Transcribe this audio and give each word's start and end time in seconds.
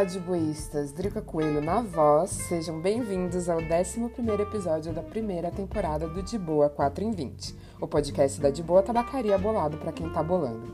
Olá, 0.00 0.08
diboístas! 0.08 0.92
Drica 0.92 1.20
Coelho 1.20 1.60
na 1.60 1.82
voz, 1.82 2.30
sejam 2.30 2.80
bem-vindos 2.80 3.50
ao 3.50 3.58
11 3.58 4.00
episódio 4.40 4.94
da 4.94 5.02
primeira 5.02 5.50
temporada 5.50 6.08
do 6.08 6.22
De 6.22 6.38
Boa 6.38 6.70
4 6.70 7.04
em 7.04 7.10
20, 7.10 7.54
o 7.78 7.86
podcast 7.86 8.40
da 8.40 8.48
De 8.48 8.62
Boa 8.62 8.82
Tabacaria 8.82 9.36
Bolado 9.36 9.76
para 9.76 9.92
quem 9.92 10.10
tá 10.10 10.22
bolando. 10.22 10.72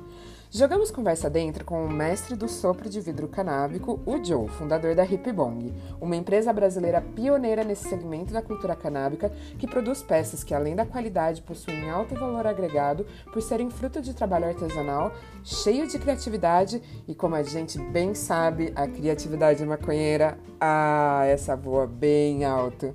Jogamos 0.48 0.92
conversa 0.92 1.28
dentro 1.28 1.64
com 1.64 1.84
o 1.84 1.90
mestre 1.90 2.36
do 2.36 2.48
sopro 2.48 2.88
de 2.88 3.00
vidro 3.00 3.26
canábico, 3.26 4.00
o 4.06 4.24
Joe, 4.24 4.48
fundador 4.48 4.94
da 4.94 5.04
Hip 5.04 5.32
Bong, 5.32 5.74
uma 6.00 6.14
empresa 6.14 6.52
brasileira 6.52 7.00
pioneira 7.00 7.64
nesse 7.64 7.88
segmento 7.88 8.32
da 8.32 8.40
cultura 8.40 8.76
canábica 8.76 9.30
que 9.58 9.66
produz 9.66 10.04
peças 10.04 10.44
que, 10.44 10.54
além 10.54 10.76
da 10.76 10.86
qualidade, 10.86 11.42
possuem 11.42 11.90
alto 11.90 12.14
valor 12.14 12.46
agregado 12.46 13.04
por 13.32 13.42
serem 13.42 13.68
fruto 13.68 14.00
de 14.00 14.14
trabalho 14.14 14.46
artesanal, 14.46 15.12
cheio 15.42 15.88
de 15.88 15.98
criatividade 15.98 16.80
e, 17.08 17.14
como 17.14 17.34
a 17.34 17.42
gente 17.42 17.76
bem 17.78 18.14
sabe, 18.14 18.72
a 18.76 18.86
criatividade 18.86 19.66
maconheira, 19.66 20.38
ah, 20.60 21.24
essa 21.26 21.56
voa 21.56 21.88
bem 21.88 22.44
alto. 22.44 22.94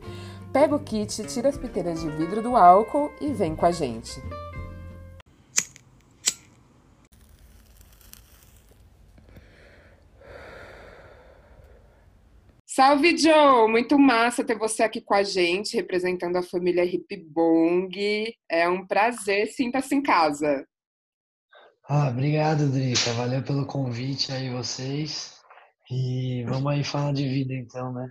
Pega 0.54 0.73
o 0.73 0.79
kit, 0.79 1.21
tira 1.26 1.49
as 1.49 1.57
piteiras 1.57 1.99
de 1.99 2.09
vidro 2.09 2.41
do 2.41 2.55
álcool 2.55 3.12
e 3.20 3.27
vem 3.34 3.55
com 3.55 3.65
a 3.65 3.71
gente. 3.71 4.21
Salve, 12.81 13.16
Joe! 13.16 13.70
Muito 13.70 13.99
massa 13.99 14.43
ter 14.43 14.57
você 14.57 14.82
aqui 14.82 15.01
com 15.01 15.13
a 15.13 15.21
gente, 15.21 15.76
representando 15.76 16.37
a 16.37 16.41
família 16.41 16.84
Hip 16.84 17.15
Bong. 17.32 18.35
É 18.49 18.68
um 18.68 18.87
prazer, 18.87 19.49
sinta-se 19.49 19.93
em 19.93 20.01
casa. 20.01 20.65
Ah, 21.87 22.09
obrigado, 22.09 22.71
Drica. 22.71 23.13
Valeu 23.13 23.43
pelo 23.43 23.68
convite 23.68 24.32
aí, 24.32 24.49
vocês. 24.49 25.40
E 25.91 26.43
vamos 26.48 26.71
aí 26.71 26.84
falar 26.84 27.13
de 27.13 27.29
vida, 27.29 27.54
então, 27.54 27.93
né? 27.93 28.09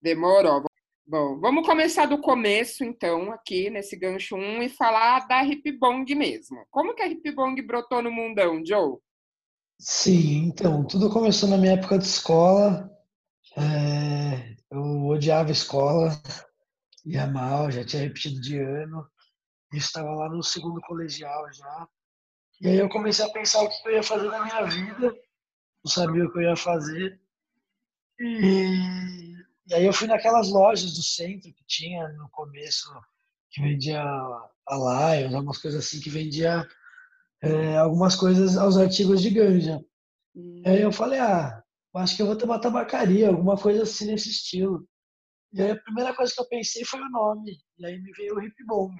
Demorou. 0.00 0.62
Bom, 1.04 1.40
vamos 1.40 1.66
começar 1.66 2.06
do 2.06 2.20
começo, 2.20 2.84
então, 2.84 3.32
aqui 3.32 3.70
nesse 3.70 3.96
gancho 3.96 4.36
1 4.36 4.62
e 4.62 4.68
falar 4.68 5.26
da 5.26 5.42
Hip 5.42 5.72
Bong 5.80 6.14
mesmo. 6.14 6.64
Como 6.70 6.94
que 6.94 7.02
a 7.02 7.08
Hip 7.08 7.28
Bong 7.32 7.60
brotou 7.60 8.00
no 8.02 8.12
mundão, 8.12 8.64
Joe? 8.64 8.98
Sim, 9.80 10.44
então, 10.46 10.86
tudo 10.86 11.10
começou 11.10 11.48
na 11.48 11.58
minha 11.58 11.72
época 11.72 11.98
de 11.98 12.04
escola. 12.04 12.95
É, 13.56 14.56
eu 14.70 15.06
odiava 15.06 15.50
escola, 15.50 16.10
ia 17.04 17.26
mal, 17.26 17.70
já 17.70 17.84
tinha 17.84 18.02
repetido 18.02 18.40
de 18.40 18.58
ano, 18.58 19.08
estava 19.72 20.10
lá 20.10 20.28
no 20.28 20.42
segundo 20.42 20.80
colegial 20.82 21.50
já. 21.52 21.88
E 22.60 22.68
aí 22.68 22.78
eu 22.78 22.88
comecei 22.88 23.24
a 23.24 23.30
pensar 23.30 23.62
o 23.62 23.68
que 23.68 23.88
eu 23.88 23.92
ia 23.92 24.02
fazer 24.02 24.28
na 24.28 24.44
minha 24.44 24.62
vida, 24.64 25.14
não 25.84 25.90
sabia 25.90 26.24
o 26.24 26.32
que 26.32 26.38
eu 26.38 26.42
ia 26.42 26.56
fazer. 26.56 27.20
E, 28.18 29.36
e 29.68 29.74
aí 29.74 29.84
eu 29.84 29.92
fui 29.92 30.06
naquelas 30.06 30.50
lojas 30.50 30.94
do 30.94 31.02
centro 31.02 31.52
que 31.52 31.64
tinha 31.66 32.08
no 32.08 32.28
começo, 32.30 32.90
que 33.50 33.62
vendia 33.62 34.02
a 34.02 35.14
Lions, 35.16 35.34
algumas 35.34 35.58
coisas 35.58 35.84
assim, 35.84 36.00
que 36.00 36.10
vendia 36.10 36.66
é, 37.42 37.76
algumas 37.76 38.16
coisas, 38.16 38.56
aos 38.56 38.76
artigos 38.76 39.22
de 39.22 39.30
ganja. 39.30 39.84
Hum. 40.34 40.62
Aí 40.66 40.80
eu 40.80 40.92
falei, 40.92 41.20
ah, 41.20 41.62
acho 41.98 42.16
que 42.16 42.22
eu 42.22 42.26
vou 42.26 42.36
ter 42.36 42.44
uma 42.44 42.60
tabacaria, 42.60 43.28
alguma 43.28 43.56
coisa 43.56 43.82
assim 43.82 44.06
nesse 44.06 44.30
estilo. 44.30 44.86
E 45.52 45.62
aí 45.62 45.70
a 45.70 45.80
primeira 45.80 46.14
coisa 46.14 46.32
que 46.34 46.40
eu 46.40 46.48
pensei 46.48 46.84
foi 46.84 47.00
o 47.00 47.10
nome. 47.10 47.58
E 47.78 47.86
aí 47.86 48.00
me 48.00 48.12
veio 48.12 48.36
o 48.36 48.42
Hip 48.42 48.64
Bong. 48.66 48.94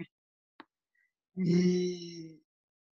E, 1.36 2.40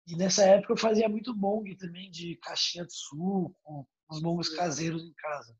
e 0.06 0.16
nessa 0.16 0.44
época 0.44 0.72
eu 0.72 0.76
fazia 0.76 1.08
muito 1.08 1.34
bong 1.34 1.76
também, 1.76 2.10
de 2.10 2.36
caixinha 2.42 2.84
de 2.84 2.92
suco, 2.92 3.88
os 4.10 4.20
bongos 4.20 4.48
caseiros 4.48 5.02
em 5.02 5.14
casa. 5.14 5.54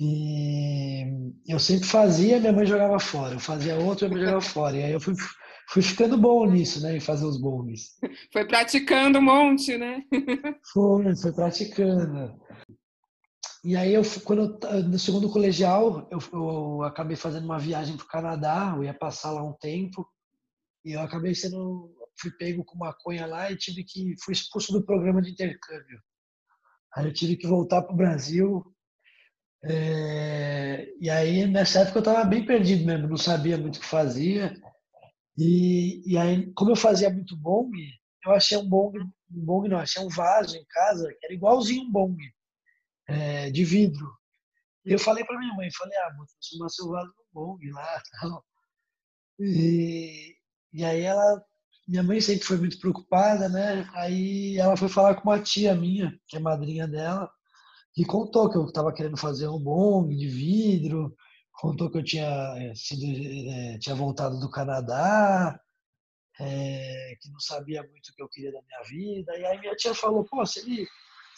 E 0.00 1.32
eu 1.46 1.58
sempre 1.58 1.86
fazia, 1.86 2.38
minha 2.38 2.52
mãe 2.52 2.66
jogava 2.66 3.00
fora. 3.00 3.34
Eu 3.34 3.40
fazia 3.40 3.76
outro, 3.76 4.08
minha 4.08 4.18
mãe 4.18 4.26
jogava 4.26 4.44
fora. 4.52 4.76
E 4.76 4.82
aí 4.84 4.92
eu 4.92 5.00
fui, 5.00 5.14
fui 5.68 5.82
ficando 5.82 6.16
bom 6.16 6.46
nisso, 6.46 6.80
né? 6.82 6.96
Em 6.96 7.00
fazer 7.00 7.24
os 7.24 7.40
bongs. 7.40 7.98
Foi 8.32 8.46
praticando 8.46 9.18
um 9.18 9.22
monte, 9.22 9.76
né? 9.76 10.02
Foi, 10.72 11.16
foi 11.16 11.32
praticando. 11.32 12.38
E 13.68 13.76
aí, 13.76 13.92
eu, 13.92 14.02
quando 14.24 14.58
eu, 14.66 14.82
no 14.84 14.98
segundo 14.98 15.28
colegial, 15.28 16.08
eu, 16.10 16.18
eu 16.32 16.82
acabei 16.84 17.16
fazendo 17.16 17.44
uma 17.44 17.58
viagem 17.58 17.98
para 17.98 18.06
o 18.06 18.08
Canadá, 18.08 18.72
eu 18.74 18.82
ia 18.82 18.94
passar 18.94 19.30
lá 19.30 19.44
um 19.44 19.52
tempo, 19.52 20.08
e 20.82 20.92
eu 20.92 21.02
acabei 21.02 21.34
sendo, 21.34 21.94
fui 22.18 22.30
pego 22.30 22.64
com 22.64 22.78
maconha 22.78 23.26
lá 23.26 23.52
e 23.52 23.58
tive 23.58 23.84
que, 23.84 24.14
fui 24.24 24.32
expulso 24.32 24.72
do 24.72 24.86
programa 24.86 25.20
de 25.20 25.32
intercâmbio. 25.32 26.00
Aí 26.96 27.04
eu 27.04 27.12
tive 27.12 27.36
que 27.36 27.46
voltar 27.46 27.82
para 27.82 27.92
o 27.92 27.96
Brasil, 27.96 28.64
é, 29.62 30.90
e 30.98 31.10
aí 31.10 31.46
nessa 31.46 31.80
época 31.80 31.98
eu 31.98 32.00
estava 32.00 32.24
bem 32.24 32.46
perdido 32.46 32.86
mesmo, 32.86 33.06
não 33.06 33.18
sabia 33.18 33.58
muito 33.58 33.76
o 33.76 33.80
que 33.80 33.86
fazia, 33.86 34.58
e, 35.36 36.10
e 36.10 36.16
aí, 36.16 36.50
como 36.54 36.70
eu 36.70 36.76
fazia 36.76 37.10
muito 37.10 37.36
bong, 37.36 37.70
eu 38.24 38.32
achei 38.32 38.56
um 38.56 38.66
bong, 38.66 38.98
um 38.98 39.44
bong 39.44 39.68
não, 39.68 39.76
achei 39.76 40.02
um 40.02 40.08
vaso 40.08 40.56
em 40.56 40.64
casa 40.70 41.06
que 41.20 41.26
era 41.26 41.34
igualzinho 41.34 41.82
um 41.82 41.92
bong 41.92 42.16
é, 43.08 43.50
de 43.50 43.64
vidro. 43.64 44.06
E 44.84 44.92
eu 44.92 44.98
falei 44.98 45.24
para 45.24 45.38
minha 45.38 45.54
mãe, 45.54 45.68
falei, 45.72 45.96
ah, 45.98 46.14
vou 46.16 46.26
transformar 46.26 46.68
seu 46.68 46.88
vaso 46.88 47.08
no 47.08 47.24
bong 47.32 47.70
lá, 47.70 48.02
tal. 48.20 48.44
E, 49.40 50.36
e 50.72 50.84
aí 50.84 51.02
ela, 51.02 51.42
minha 51.86 52.02
mãe 52.02 52.20
sempre 52.20 52.44
foi 52.44 52.58
muito 52.58 52.78
preocupada, 52.78 53.48
né? 53.48 53.88
Aí 53.94 54.56
ela 54.58 54.76
foi 54.76 54.88
falar 54.88 55.14
com 55.14 55.28
uma 55.28 55.40
tia 55.40 55.74
minha, 55.74 56.18
que 56.26 56.36
é 56.36 56.40
madrinha 56.40 56.86
dela, 56.86 57.30
e 57.96 58.04
contou 58.04 58.50
que 58.50 58.56
eu 58.56 58.66
estava 58.66 58.92
querendo 58.92 59.16
fazer 59.16 59.48
um 59.48 59.58
bong 59.58 60.14
de 60.14 60.28
vidro, 60.28 61.14
contou 61.52 61.90
que 61.90 61.98
eu 61.98 62.04
tinha 62.04 62.26
é, 62.56 62.74
sido, 62.74 63.04
é, 63.50 63.78
tinha 63.78 63.94
voltado 63.94 64.38
do 64.38 64.50
Canadá, 64.50 65.60
é, 66.40 67.14
que 67.20 67.30
não 67.30 67.40
sabia 67.40 67.82
muito 67.82 68.08
o 68.08 68.14
que 68.14 68.22
eu 68.22 68.28
queria 68.28 68.52
da 68.52 68.62
minha 68.62 68.82
vida. 68.84 69.36
E 69.36 69.44
aí 69.44 69.58
minha 69.58 69.74
tia 69.74 69.94
falou, 69.94 70.24
pô, 70.24 70.46
se 70.46 70.60
ele 70.60 70.86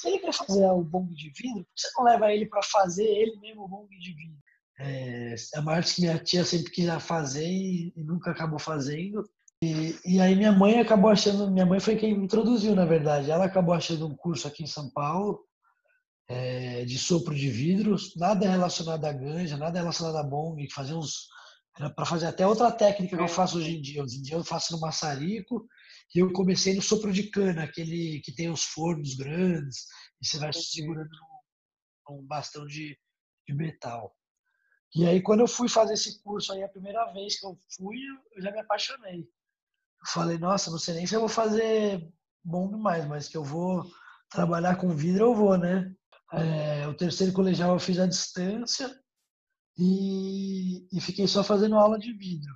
se 0.00 0.08
ele 0.08 0.18
quer 0.18 0.32
fazer 0.32 0.66
o 0.66 0.82
bong 0.82 1.14
de 1.14 1.30
vidro, 1.30 1.64
por 1.64 1.74
que 1.74 1.80
você 1.80 1.88
não 1.96 2.04
leva 2.04 2.32
ele 2.32 2.46
para 2.46 2.62
fazer 2.62 3.04
ele 3.04 3.38
mesmo 3.40 3.64
o 3.64 3.68
bong 3.68 3.88
de 3.88 4.12
vidro? 4.14 4.38
É, 4.78 5.34
é 5.54 5.60
uma 5.60 5.74
arte 5.74 5.94
que 5.94 6.00
minha 6.00 6.18
tia 6.18 6.44
sempre 6.44 6.72
quis 6.72 6.88
fazer 7.02 7.46
e, 7.46 7.92
e 7.94 8.02
nunca 8.02 8.30
acabou 8.30 8.58
fazendo. 8.58 9.22
E, 9.62 9.94
e, 10.06 10.20
aí 10.20 10.34
minha 10.34 10.52
mãe 10.52 10.80
acabou 10.80 11.10
achando, 11.10 11.50
minha 11.50 11.66
mãe 11.66 11.78
foi 11.78 11.96
quem 11.96 12.16
me 12.16 12.24
introduziu, 12.24 12.74
na 12.74 12.86
verdade. 12.86 13.30
Ela 13.30 13.44
acabou 13.44 13.74
achando 13.74 14.06
um 14.06 14.16
curso 14.16 14.48
aqui 14.48 14.62
em 14.62 14.66
São 14.66 14.90
Paulo 14.90 15.44
é, 16.26 16.84
de 16.86 16.98
sopro 16.98 17.34
de 17.34 17.50
vidros, 17.50 18.16
nada 18.16 18.48
relacionado 18.48 19.04
à 19.04 19.12
ganja, 19.12 19.58
nada 19.58 19.78
relacionado 19.78 20.16
a 20.16 20.22
bong, 20.22 20.66
fazer 20.70 20.94
uns 20.94 21.28
era 21.78 21.88
para 21.88 22.04
fazer 22.04 22.26
até 22.26 22.46
outra 22.46 22.70
técnica 22.70 23.16
que 23.16 23.22
eu 23.22 23.28
faço 23.28 23.58
hoje 23.58 23.76
em 23.76 23.80
dia. 23.80 24.02
Hoje 24.02 24.18
em 24.18 24.22
dia 24.22 24.36
eu 24.36 24.44
faço 24.44 24.72
no 24.72 24.80
maçarico 24.80 25.66
e 26.14 26.18
eu 26.18 26.32
comecei 26.32 26.74
no 26.74 26.82
sopro 26.82 27.12
de 27.12 27.30
cana, 27.30 27.64
aquele 27.64 28.20
que 28.20 28.32
tem 28.32 28.50
os 28.50 28.64
fornos 28.64 29.14
grandes, 29.14 29.86
e 30.20 30.26
você 30.26 30.38
vai 30.38 30.52
segurando 30.52 31.08
um 32.08 32.26
bastão 32.26 32.66
de, 32.66 32.98
de 33.46 33.54
metal. 33.54 34.14
E 34.94 35.06
aí, 35.06 35.22
quando 35.22 35.40
eu 35.40 35.48
fui 35.48 35.68
fazer 35.68 35.94
esse 35.94 36.20
curso 36.22 36.52
aí, 36.52 36.64
a 36.64 36.68
primeira 36.68 37.12
vez 37.12 37.38
que 37.38 37.46
eu 37.46 37.56
fui, 37.76 37.96
eu 38.34 38.42
já 38.42 38.50
me 38.50 38.58
apaixonei. 38.58 39.20
Eu 39.20 40.06
falei, 40.06 40.36
nossa, 40.36 40.70
não 40.70 40.78
sei 40.78 40.94
nem 40.94 41.06
se 41.06 41.14
eu 41.14 41.20
vou 41.20 41.28
fazer 41.28 42.12
bom 42.42 42.68
demais, 42.68 43.06
mas 43.06 43.28
que 43.28 43.36
eu 43.36 43.44
vou 43.44 43.84
trabalhar 44.28 44.76
com 44.76 44.96
vidro, 44.96 45.26
eu 45.26 45.34
vou, 45.34 45.56
né? 45.56 45.94
É, 46.32 46.88
o 46.88 46.94
terceiro 46.94 47.32
colegial 47.32 47.72
eu 47.72 47.78
fiz 47.78 47.98
à 47.98 48.06
distância 48.06 48.92
e, 49.76 50.88
e 50.92 51.00
fiquei 51.00 51.26
só 51.28 51.44
fazendo 51.44 51.76
aula 51.76 51.98
de 51.98 52.12
vidro. 52.12 52.52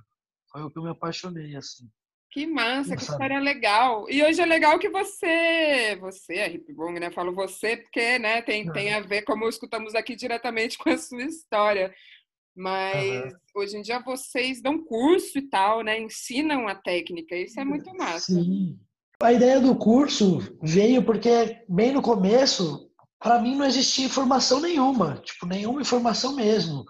Foi 0.51 0.61
o 0.63 0.71
que 0.71 0.77
eu 0.77 0.83
me 0.83 0.89
apaixonei, 0.89 1.55
assim. 1.55 1.89
Que 2.35 2.45
massa, 2.45 2.97
que 2.97 3.01
história 3.01 3.39
legal. 3.39 4.09
E 4.09 4.21
hoje 4.21 4.41
é 4.41 4.45
legal 4.45 4.77
que 4.77 4.89
você, 4.89 5.97
você, 6.01 6.33
a 6.33 6.49
Hip 6.49 6.73
Bong, 6.73 6.99
né? 6.99 7.09
Falo 7.09 7.33
você 7.33 7.77
porque, 7.77 8.19
né, 8.19 8.41
tem, 8.41 8.69
tem 8.73 8.93
a 8.93 8.99
ver, 8.99 9.21
como 9.21 9.47
escutamos 9.47 9.95
aqui, 9.95 10.17
diretamente 10.17 10.75
com 10.77 10.89
a 10.89 10.97
sua 10.97 11.23
história. 11.23 11.95
Mas 12.53 13.23
uhum. 13.23 13.31
hoje 13.55 13.77
em 13.77 13.81
dia 13.81 13.99
vocês 14.01 14.61
dão 14.61 14.83
curso 14.83 15.37
e 15.37 15.43
tal, 15.43 15.81
né? 15.81 15.97
Ensinam 15.97 16.67
a 16.67 16.75
técnica. 16.75 17.37
Isso 17.37 17.57
é 17.57 17.63
muito 17.63 17.89
massa. 17.95 18.33
Sim. 18.33 18.77
A 19.23 19.31
ideia 19.31 19.61
do 19.61 19.73
curso 19.73 20.39
veio 20.61 21.03
porque, 21.03 21.63
bem 21.69 21.93
no 21.93 22.01
começo, 22.01 22.91
para 23.17 23.39
mim 23.39 23.55
não 23.55 23.65
existia 23.65 24.07
informação 24.07 24.59
nenhuma. 24.59 25.21
Tipo, 25.23 25.45
nenhuma 25.45 25.79
informação 25.79 26.35
mesmo. 26.35 26.83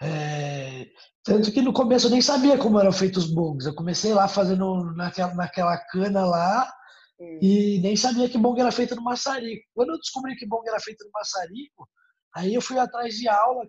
É, 0.00 0.86
tanto 1.24 1.52
que 1.52 1.62
no 1.62 1.72
começo 1.72 2.06
eu 2.06 2.10
nem 2.10 2.20
sabia 2.20 2.58
como 2.58 2.80
eram 2.80 2.92
feitos 2.92 3.24
os 3.24 3.34
bongs. 3.34 3.66
Eu 3.66 3.74
comecei 3.74 4.12
lá 4.12 4.26
fazendo 4.26 4.92
naquela, 4.94 5.34
naquela 5.34 5.76
cana 5.86 6.26
lá 6.26 6.72
hum. 7.18 7.38
e 7.40 7.80
nem 7.80 7.96
sabia 7.96 8.28
que 8.28 8.38
bong 8.38 8.60
era 8.60 8.72
feito 8.72 8.96
no 8.96 9.02
maçarico. 9.02 9.64
Quando 9.74 9.90
eu 9.90 9.98
descobri 9.98 10.34
que 10.36 10.46
bong 10.46 10.68
era 10.68 10.80
feito 10.80 11.04
no 11.04 11.10
maçarico, 11.12 11.88
aí 12.34 12.54
eu 12.54 12.60
fui 12.60 12.78
atrás 12.78 13.14
de 13.14 13.28
aula. 13.28 13.66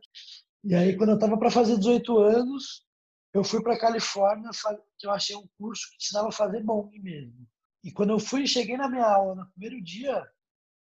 E 0.63 0.73
aí, 0.73 0.97
quando 0.97 1.09
eu 1.09 1.15
estava 1.15 1.37
para 1.37 1.51
fazer 1.51 1.77
18 1.77 2.17
anos, 2.17 2.85
eu 3.33 3.43
fui 3.43 3.61
para 3.61 3.77
Califórnia, 3.77 4.49
que 4.97 5.05
eu 5.05 5.11
achei 5.11 5.35
um 5.35 5.47
curso 5.57 5.89
que 5.89 5.97
ensinava 5.97 6.29
a 6.29 6.31
fazer 6.31 6.63
bong 6.63 6.89
mesmo. 6.99 7.45
E 7.83 7.91
quando 7.91 8.11
eu 8.11 8.19
fui, 8.19 8.47
cheguei 8.47 8.77
na 8.77 8.89
minha 8.89 9.05
aula 9.05 9.35
no 9.35 9.51
primeiro 9.51 9.83
dia, 9.83 10.23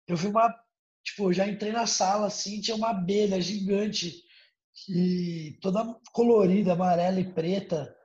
eu 0.08 0.16
vi 0.16 0.28
uma 0.28 0.54
tipo, 1.04 1.30
eu 1.30 1.34
já 1.34 1.48
entrei 1.48 1.72
na 1.72 1.86
sala 1.86 2.28
assim, 2.28 2.60
tinha 2.60 2.76
uma 2.76 2.90
abelha 2.90 3.40
gigante 3.40 4.25
e 4.90 5.58
toda 5.62 5.96
colorida, 6.12 6.74
amarela 6.74 7.20
e 7.20 7.34
preta. 7.34 7.96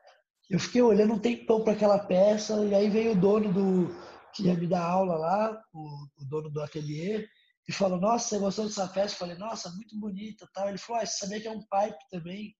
Eu 0.49 0.58
fiquei 0.58 0.82
olhando 0.82 1.14
um 1.14 1.19
tempão 1.19 1.62
para 1.62 1.72
aquela 1.72 1.99
peça 1.99 2.64
e 2.64 2.75
aí 2.75 2.88
veio 2.88 3.12
o 3.12 3.20
dono 3.20 3.52
do 3.52 3.88
que 4.32 4.44
ia 4.44 4.55
me 4.55 4.67
dar 4.67 4.84
aula 4.84 5.17
lá, 5.17 5.62
o, 5.72 6.06
o 6.19 6.25
dono 6.25 6.50
do 6.50 6.61
ateliê, 6.61 7.26
e 7.69 7.72
falou: 7.72 8.00
Nossa, 8.00 8.28
você 8.28 8.38
gostou 8.38 8.64
dessa 8.67 8.88
peça? 8.88 9.14
Eu 9.14 9.19
falei: 9.19 9.37
Nossa, 9.37 9.70
muito 9.70 9.99
bonita, 9.99 10.49
tal. 10.55 10.69
Ele 10.69 10.78
falou: 10.78 11.02
ah, 11.02 11.06
você 11.06 11.19
sabia 11.19 11.40
que 11.40 11.49
é 11.49 11.50
um 11.50 11.61
pipe 11.61 11.99
também? 12.11 12.55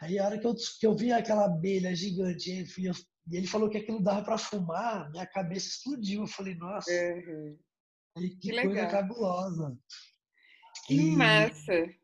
Aí 0.00 0.18
a 0.18 0.26
hora 0.26 0.38
que 0.38 0.46
eu, 0.46 0.54
que 0.54 0.86
eu 0.86 0.96
vi 0.96 1.12
aquela 1.12 1.44
abelha 1.44 1.94
gigante 1.94 2.50
e 2.50 3.36
ele 3.36 3.46
falou 3.46 3.68
que 3.68 3.78
aquilo 3.78 4.02
dava 4.02 4.22
para 4.22 4.38
fumar, 4.38 5.10
minha 5.10 5.26
cabeça 5.26 5.68
explodiu. 5.68 6.22
Eu 6.22 6.26
falei: 6.26 6.54
Nossa, 6.54 6.90
uhum. 6.90 7.58
que, 8.16 8.30
que 8.36 8.50
coisa 8.52 8.68
legal. 8.68 8.90
cabulosa. 8.90 9.78
Que 10.86 10.94
e... 10.94 11.16
massa! 11.16 11.99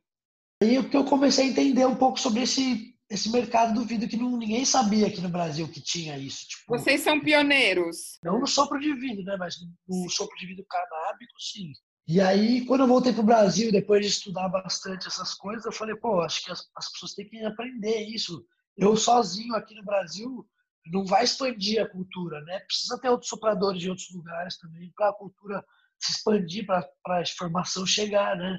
Aí 0.62 0.82
que 0.88 0.96
eu 0.96 1.04
comecei 1.04 1.46
a 1.46 1.48
entender 1.48 1.86
um 1.86 1.96
pouco 1.96 2.18
sobre 2.18 2.42
esse 2.42 2.94
esse 3.08 3.30
mercado 3.30 3.74
do 3.74 3.86
vidro 3.86 4.08
que 4.08 4.16
não, 4.16 4.36
ninguém 4.36 4.64
sabia 4.64 5.06
aqui 5.06 5.20
no 5.20 5.28
Brasil 5.28 5.68
que 5.68 5.80
tinha 5.80 6.18
isso. 6.18 6.46
Tipo, 6.48 6.76
Vocês 6.76 7.02
são 7.02 7.20
pioneiros. 7.20 8.18
Não 8.22 8.40
no 8.40 8.46
sopro 8.46 8.80
de 8.80 8.92
vidro, 8.94 9.24
né? 9.24 9.36
Mas 9.38 9.56
no 9.88 10.10
sopro 10.10 10.36
de 10.36 10.46
vidro 10.46 10.66
canábico, 10.68 11.32
sim. 11.40 11.70
E 12.08 12.20
aí, 12.20 12.64
quando 12.66 12.80
eu 12.80 12.86
voltei 12.86 13.12
para 13.12 13.22
o 13.22 13.26
Brasil, 13.26 13.70
depois 13.70 14.04
de 14.04 14.10
estudar 14.10 14.48
bastante 14.48 15.06
essas 15.06 15.34
coisas, 15.34 15.64
eu 15.64 15.72
falei, 15.72 15.94
pô, 15.96 16.20
acho 16.20 16.44
que 16.44 16.50
as, 16.50 16.64
as 16.76 16.90
pessoas 16.92 17.14
têm 17.14 17.28
que 17.28 17.44
aprender 17.44 18.00
isso. 18.08 18.44
Eu 18.76 18.96
sozinho 18.96 19.54
aqui 19.54 19.74
no 19.74 19.84
Brasil 19.84 20.46
não 20.92 21.04
vai 21.04 21.24
expandir 21.24 21.82
a 21.82 21.88
cultura, 21.88 22.40
né? 22.42 22.60
Precisa 22.60 22.98
ter 23.00 23.08
outros 23.08 23.28
sopradores 23.28 23.80
de 23.80 23.88
outros 23.88 24.12
lugares 24.12 24.58
também 24.58 24.92
para 24.94 25.10
a 25.10 25.14
cultura 25.14 25.64
se 25.98 26.12
expandir, 26.12 26.66
para 26.66 26.88
a 27.08 27.22
informação 27.22 27.86
chegar, 27.86 28.36
né? 28.36 28.58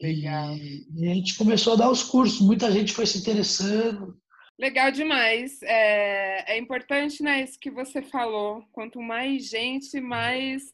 Legal. 0.00 0.54
E, 0.56 0.86
a 1.10 1.14
gente 1.14 1.36
começou 1.36 1.72
a 1.72 1.76
dar 1.76 1.90
os 1.90 2.02
cursos, 2.02 2.40
muita 2.40 2.70
gente 2.70 2.92
foi 2.92 3.06
se 3.06 3.18
interessando. 3.18 4.16
Legal 4.58 4.90
demais. 4.90 5.60
É, 5.62 6.54
é 6.54 6.58
importante, 6.58 7.22
né, 7.22 7.42
isso 7.42 7.58
que 7.58 7.70
você 7.70 8.02
falou. 8.02 8.62
Quanto 8.72 9.00
mais 9.00 9.48
gente, 9.48 10.00
mais 10.00 10.72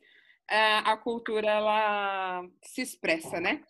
é, 0.49 0.79
a 0.79 0.97
cultura 0.97 1.49
ela 1.51 2.47
se 2.63 2.83
expressa, 2.83 3.41
né? 3.41 3.63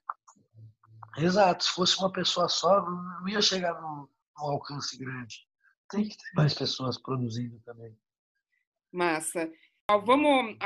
Exato. 1.16 1.64
Se 1.64 1.70
fosse 1.70 1.98
uma 1.98 2.12
pessoa 2.12 2.48
só, 2.48 2.80
não 2.82 3.28
ia 3.28 3.40
chegar 3.40 3.80
no 3.80 4.08
alcance 4.36 4.96
grande. 4.96 5.46
Tem 5.88 6.08
que 6.08 6.16
ter 6.16 6.32
mais 6.34 6.54
pessoas 6.54 7.00
produzindo 7.00 7.60
também. 7.64 7.96
Massa. 8.92 9.50
Vamos 9.90 10.56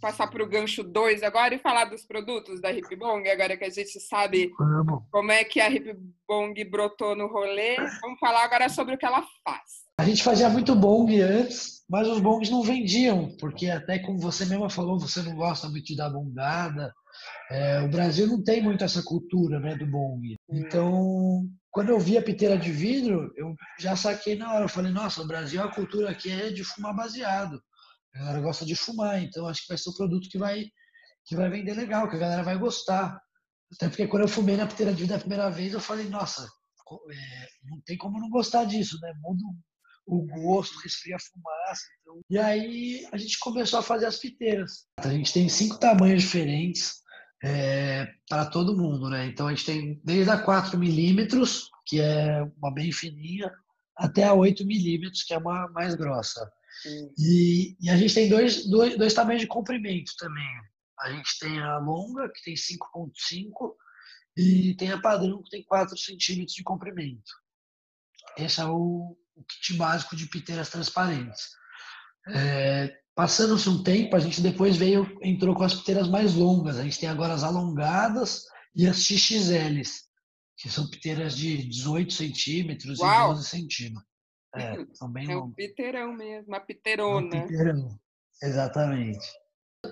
passar 0.00 0.28
para 0.28 0.42
o 0.42 0.48
gancho 0.48 0.82
2 0.82 1.22
agora 1.22 1.54
e 1.54 1.58
falar 1.58 1.84
dos 1.84 2.06
produtos 2.06 2.58
da 2.58 2.72
Hip 2.72 2.96
Bong, 2.96 3.28
agora 3.28 3.54
que 3.54 3.64
a 3.64 3.70
gente 3.70 4.00
sabe 4.00 4.50
Vamos. 4.58 5.02
como 5.10 5.30
é 5.30 5.44
que 5.44 5.60
a 5.60 5.70
Hip 5.70 5.94
Bong 6.26 6.64
brotou 6.64 7.14
no 7.14 7.26
rolê. 7.26 7.76
Vamos 8.00 8.18
falar 8.18 8.44
agora 8.44 8.70
sobre 8.70 8.94
o 8.94 8.98
que 8.98 9.04
ela 9.04 9.22
faz. 9.44 9.82
A 9.98 10.04
gente 10.04 10.22
fazia 10.22 10.48
muito 10.48 10.74
bong 10.74 11.20
antes, 11.20 11.82
mas 11.88 12.08
os 12.08 12.18
bongs 12.18 12.48
não 12.48 12.62
vendiam, 12.62 13.36
porque 13.38 13.68
até 13.68 13.98
como 13.98 14.18
você 14.18 14.46
mesma 14.46 14.70
falou, 14.70 14.98
você 14.98 15.20
não 15.20 15.36
gosta 15.36 15.68
muito 15.68 15.84
de 15.84 15.96
dar 15.96 16.08
bongada. 16.08 16.90
É, 17.50 17.82
o 17.82 17.90
Brasil 17.90 18.26
não 18.26 18.42
tem 18.42 18.62
muito 18.62 18.82
essa 18.82 19.02
cultura 19.02 19.60
né, 19.60 19.76
do 19.76 19.86
bong. 19.86 20.34
Então, 20.50 21.46
quando 21.70 21.90
eu 21.90 22.00
vi 22.00 22.16
a 22.16 22.22
piteira 22.22 22.56
de 22.56 22.72
vidro, 22.72 23.30
eu 23.36 23.54
já 23.78 23.94
saquei 23.94 24.34
na 24.34 24.54
hora. 24.54 24.64
Eu 24.64 24.68
falei, 24.70 24.90
nossa, 24.90 25.20
o 25.20 25.26
Brasil, 25.26 25.62
a 25.62 25.70
cultura 25.70 26.10
aqui 26.10 26.30
é 26.30 26.50
de 26.50 26.64
fumar 26.64 26.96
baseado. 26.96 27.60
A 28.14 28.18
galera 28.18 28.40
gosta 28.40 28.64
de 28.64 28.74
fumar, 28.74 29.22
então 29.22 29.46
acho 29.48 29.62
que 29.62 29.68
vai 29.68 29.78
ser 29.78 29.90
o 29.90 29.96
produto 29.96 30.28
que 30.28 30.38
vai, 30.38 30.66
que 31.24 31.36
vai 31.36 31.48
vender 31.48 31.74
legal, 31.74 32.08
que 32.08 32.16
a 32.16 32.20
galera 32.20 32.42
vai 32.42 32.58
gostar. 32.58 33.20
Até 33.72 33.88
porque 33.88 34.06
quando 34.06 34.22
eu 34.22 34.28
fumei 34.28 34.56
na 34.56 34.66
piteira 34.66 34.92
de 34.92 35.02
vida 35.02 35.16
a 35.16 35.20
primeira 35.20 35.50
vez, 35.50 35.72
eu 35.72 35.80
falei, 35.80 36.08
nossa, 36.08 36.42
é, 36.42 37.48
não 37.64 37.80
tem 37.86 37.96
como 37.96 38.20
não 38.20 38.28
gostar 38.28 38.64
disso, 38.64 38.98
né? 39.00 39.12
Muda 39.20 39.42
o 40.06 40.26
gosto, 40.26 40.78
resfria 40.80 41.16
a 41.16 41.20
fumaça. 41.20 41.82
Então... 42.00 42.20
E 42.28 42.38
aí 42.38 43.06
a 43.12 43.16
gente 43.16 43.38
começou 43.38 43.78
a 43.78 43.82
fazer 43.82 44.06
as 44.06 44.18
piteiras. 44.18 44.86
A 44.98 45.08
gente 45.08 45.32
tem 45.32 45.48
cinco 45.48 45.78
tamanhos 45.78 46.22
diferentes 46.22 47.02
é, 47.42 48.06
para 48.28 48.46
todo 48.46 48.76
mundo, 48.76 49.08
né? 49.08 49.26
Então 49.26 49.46
a 49.46 49.50
gente 49.50 49.64
tem 49.64 50.00
desde 50.04 50.30
a 50.30 50.38
4 50.38 50.78
milímetros, 50.78 51.70
que 51.86 52.00
é 52.00 52.42
uma 52.56 52.72
bem 52.72 52.92
fininha, 52.92 53.50
até 53.96 54.24
a 54.24 54.34
8 54.34 54.64
milímetros, 54.64 55.22
que 55.22 55.34
é 55.34 55.38
uma 55.38 55.68
mais 55.68 55.94
grossa. 55.94 56.50
E, 57.18 57.76
e, 57.80 57.90
a 57.90 57.96
gente 57.96 58.14
tem 58.14 58.28
dois, 58.28 58.66
dois, 58.66 58.96
dois 58.96 59.14
tamanhos 59.14 59.42
de 59.42 59.48
comprimento 59.48 60.12
também. 60.18 60.48
A 61.00 61.12
gente 61.12 61.38
tem 61.38 61.58
a 61.60 61.78
longa, 61.78 62.30
que 62.30 62.42
tem 62.42 62.54
5,5, 62.54 63.74
e 64.36 64.74
tem 64.76 64.90
a 64.90 65.00
padrão, 65.00 65.42
que 65.42 65.50
tem 65.50 65.64
4 65.64 65.96
centímetros 65.96 66.54
de 66.54 66.62
comprimento. 66.62 67.32
Esse 68.38 68.60
é 68.60 68.64
o, 68.64 69.16
o 69.34 69.44
kit 69.44 69.74
básico 69.74 70.16
de 70.16 70.26
piteiras 70.26 70.70
transparentes. 70.70 71.50
É, 72.28 72.96
Passando-se 73.14 73.68
um 73.68 73.82
tempo, 73.82 74.16
a 74.16 74.18
gente 74.18 74.40
depois 74.40 74.76
veio, 74.76 75.18
entrou 75.22 75.54
com 75.54 75.64
as 75.64 75.74
piteiras 75.74 76.08
mais 76.08 76.34
longas. 76.34 76.78
A 76.78 76.82
gente 76.82 76.98
tem 76.98 77.08
agora 77.08 77.34
as 77.34 77.44
alongadas 77.44 78.44
e 78.74 78.86
as 78.86 79.04
XXLs, 79.04 80.04
que 80.62 80.70
são 80.70 80.88
piteiras 80.88 81.36
de 81.36 81.56
18 81.68 82.12
centímetros 82.12 83.00
Uau. 83.00 83.32
e 83.32 83.34
12 83.34 83.48
centímetros. 83.48 84.08
É, 84.54 84.86
são 84.94 85.10
bem 85.10 85.30
é 85.30 85.36
um 85.36 85.50
piteirão 85.50 86.12
mesmo, 86.12 86.48
uma 86.48 86.60
piteirona. 86.60 87.34
É 87.34 87.38
um 87.38 87.42
piteirão, 87.42 87.98
exatamente. 88.40 89.26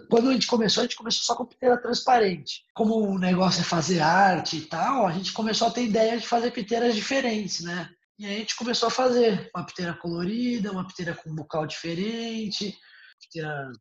Quando 0.08 0.28
a 0.28 0.32
gente 0.32 0.46
começou, 0.46 0.82
a 0.82 0.84
gente 0.84 0.96
começou 0.96 1.22
só 1.22 1.34
com 1.34 1.44
piteira 1.44 1.80
transparente. 1.80 2.62
Como 2.72 2.94
o 2.94 3.18
negócio 3.18 3.62
é 3.62 3.64
fazer 3.64 3.98
arte 3.98 4.58
e 4.58 4.66
tal, 4.66 5.08
a 5.08 5.12
gente 5.12 5.32
começou 5.32 5.66
a 5.66 5.70
ter 5.72 5.84
ideia 5.84 6.16
de 6.16 6.28
fazer 6.28 6.52
piteiras 6.52 6.94
diferentes, 6.94 7.62
né? 7.62 7.90
E 8.16 8.26
aí 8.26 8.36
a 8.36 8.38
gente 8.38 8.54
começou 8.54 8.86
a 8.86 8.92
fazer 8.92 9.50
uma 9.52 9.66
piteira 9.66 9.94
colorida, 9.94 10.70
uma 10.70 10.86
piteira 10.86 11.16
com 11.16 11.30
um 11.30 11.34
bocal 11.34 11.66
diferente, 11.66 12.78
piteira 13.20 13.72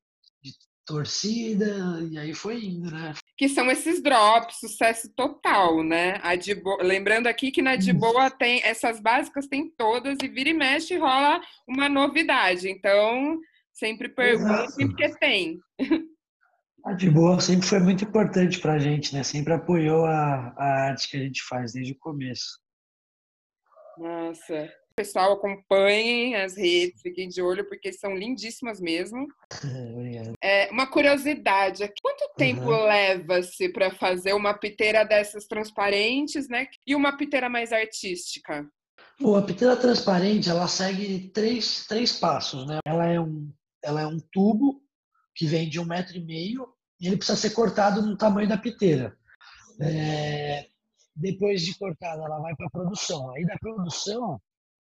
de 0.42 0.54
torcida, 0.88 2.02
e 2.10 2.18
aí 2.18 2.34
foi 2.34 2.66
indo, 2.66 2.90
né? 2.90 3.14
Que 3.40 3.48
são 3.48 3.72
esses 3.72 4.04
drops, 4.04 4.60
sucesso 4.60 5.10
total, 5.16 5.82
né? 5.82 6.20
A 6.22 6.36
de 6.36 6.54
Bo... 6.54 6.76
Lembrando 6.82 7.28
aqui 7.28 7.52
que 7.52 7.62
na 7.62 7.78
de 7.78 7.94
boa 7.94 8.30
tem 8.30 8.62
essas 8.66 9.00
básicas 9.00 9.48
tem 9.48 9.70
todas 9.78 10.18
e 10.22 10.28
vira 10.28 10.50
e 10.50 10.54
mexe 10.54 10.98
rola 10.98 11.40
uma 11.66 11.88
novidade. 11.88 12.70
Então, 12.70 13.40
sempre 13.74 14.10
perguntem 14.10 14.90
porque 14.90 15.08
tem. 15.18 15.58
A 16.86 16.92
de 16.92 17.10
boa 17.10 17.40
sempre 17.40 17.66
foi 17.66 17.80
muito 17.80 18.04
importante 18.04 18.60
pra 18.60 18.78
gente, 18.78 19.16
né? 19.16 19.24
Sempre 19.24 19.54
apoiou 19.54 20.06
a, 20.06 20.54
a 20.58 20.90
arte 20.90 21.10
que 21.10 21.16
a 21.16 21.22
gente 21.22 21.42
faz 21.44 21.72
desde 21.72 21.94
o 21.94 21.98
começo. 21.98 22.60
Nossa, 23.98 24.70
pessoal 25.00 25.32
acompanhem 25.32 26.36
as 26.36 26.58
redes, 26.58 27.02
fiquem 27.02 27.30
de 27.30 27.42
olho, 27.42 27.66
porque 27.70 27.94
são 27.94 28.14
lindíssimas 28.14 28.82
mesmo. 28.82 29.28
Obrigado. 29.96 30.34
É, 30.44 30.70
uma 30.72 30.88
curiosidade, 30.88 31.90
quanto 32.02 32.30
tempo 32.36 32.64
uhum. 32.64 32.84
leva-se 32.84 33.70
para 33.70 33.92
fazer 33.92 34.34
uma 34.34 34.54
piteira 34.54 35.06
dessas 35.06 35.46
transparentes, 35.46 36.50
né? 36.50 36.68
E 36.86 36.94
uma 36.96 37.16
piteira 37.16 37.48
mais 37.48 37.72
artística? 37.72 38.68
Bom, 39.22 39.38
a 39.38 39.42
piteira 39.42 39.78
transparente, 39.78 40.50
ela 40.50 40.68
segue 40.68 41.30
três, 41.30 41.86
três 41.88 42.20
passos, 42.20 42.68
né? 42.68 42.80
Ela 42.86 43.08
é, 43.08 43.22
um, 43.22 43.50
ela 43.82 44.02
é 44.02 44.06
um 44.06 44.20
tubo 44.34 44.82
que 45.34 45.46
vem 45.46 45.70
de 45.70 45.80
um 45.80 45.86
metro 45.86 46.18
e 46.18 46.26
meio 46.26 46.68
e 47.00 47.08
ele 47.08 47.16
precisa 47.16 47.38
ser 47.38 47.52
cortado 47.52 48.02
no 48.02 48.18
tamanho 48.18 48.50
da 48.50 48.58
piteira. 48.58 49.18
É, 49.82 50.68
depois 51.16 51.62
de 51.62 51.78
cortada, 51.78 52.22
ela 52.22 52.40
vai 52.40 52.54
para 52.54 52.68
a 52.68 52.70
produção. 52.72 53.34
Aí 53.34 53.46
da 53.46 53.58
produção, 53.60 54.42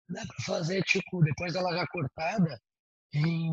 dá 0.08 0.22
para 0.26 0.44
fazer, 0.44 0.82
tipo, 0.82 1.20
depois 1.22 1.52
dela 1.52 1.74
já 1.74 1.86
cortada, 1.86 2.60
em, 3.12 3.50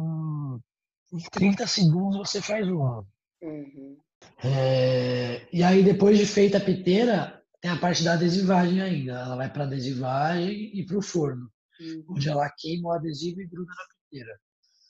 em 1.14 1.20
30 1.32 1.68
segundos 1.68 2.18
você 2.18 2.42
faz 2.42 2.68
uma. 2.68 3.06
Uhum. 3.42 3.98
É, 4.44 5.48
e 5.52 5.64
aí, 5.64 5.84
depois 5.84 6.18
de 6.18 6.26
feita 6.26 6.58
a 6.58 6.62
piteira, 6.62 7.42
tem 7.60 7.72
a 7.72 7.78
parte 7.78 8.04
da 8.04 8.14
adesivagem 8.14 8.82
ainda. 8.82 9.14
Ela 9.14 9.36
vai 9.36 9.52
para 9.52 9.64
adesivagem 9.64 10.72
e 10.78 10.86
para 10.86 10.98
o 10.98 11.02
forno, 11.02 11.52
uhum. 11.80 12.06
onde 12.10 12.30
ela 12.30 12.50
queima 12.58 12.90
o 12.90 12.92
adesivo 12.92 13.42
e 13.42 13.48
gruda 13.48 13.72
na 13.72 13.96
piteira. 13.96 14.40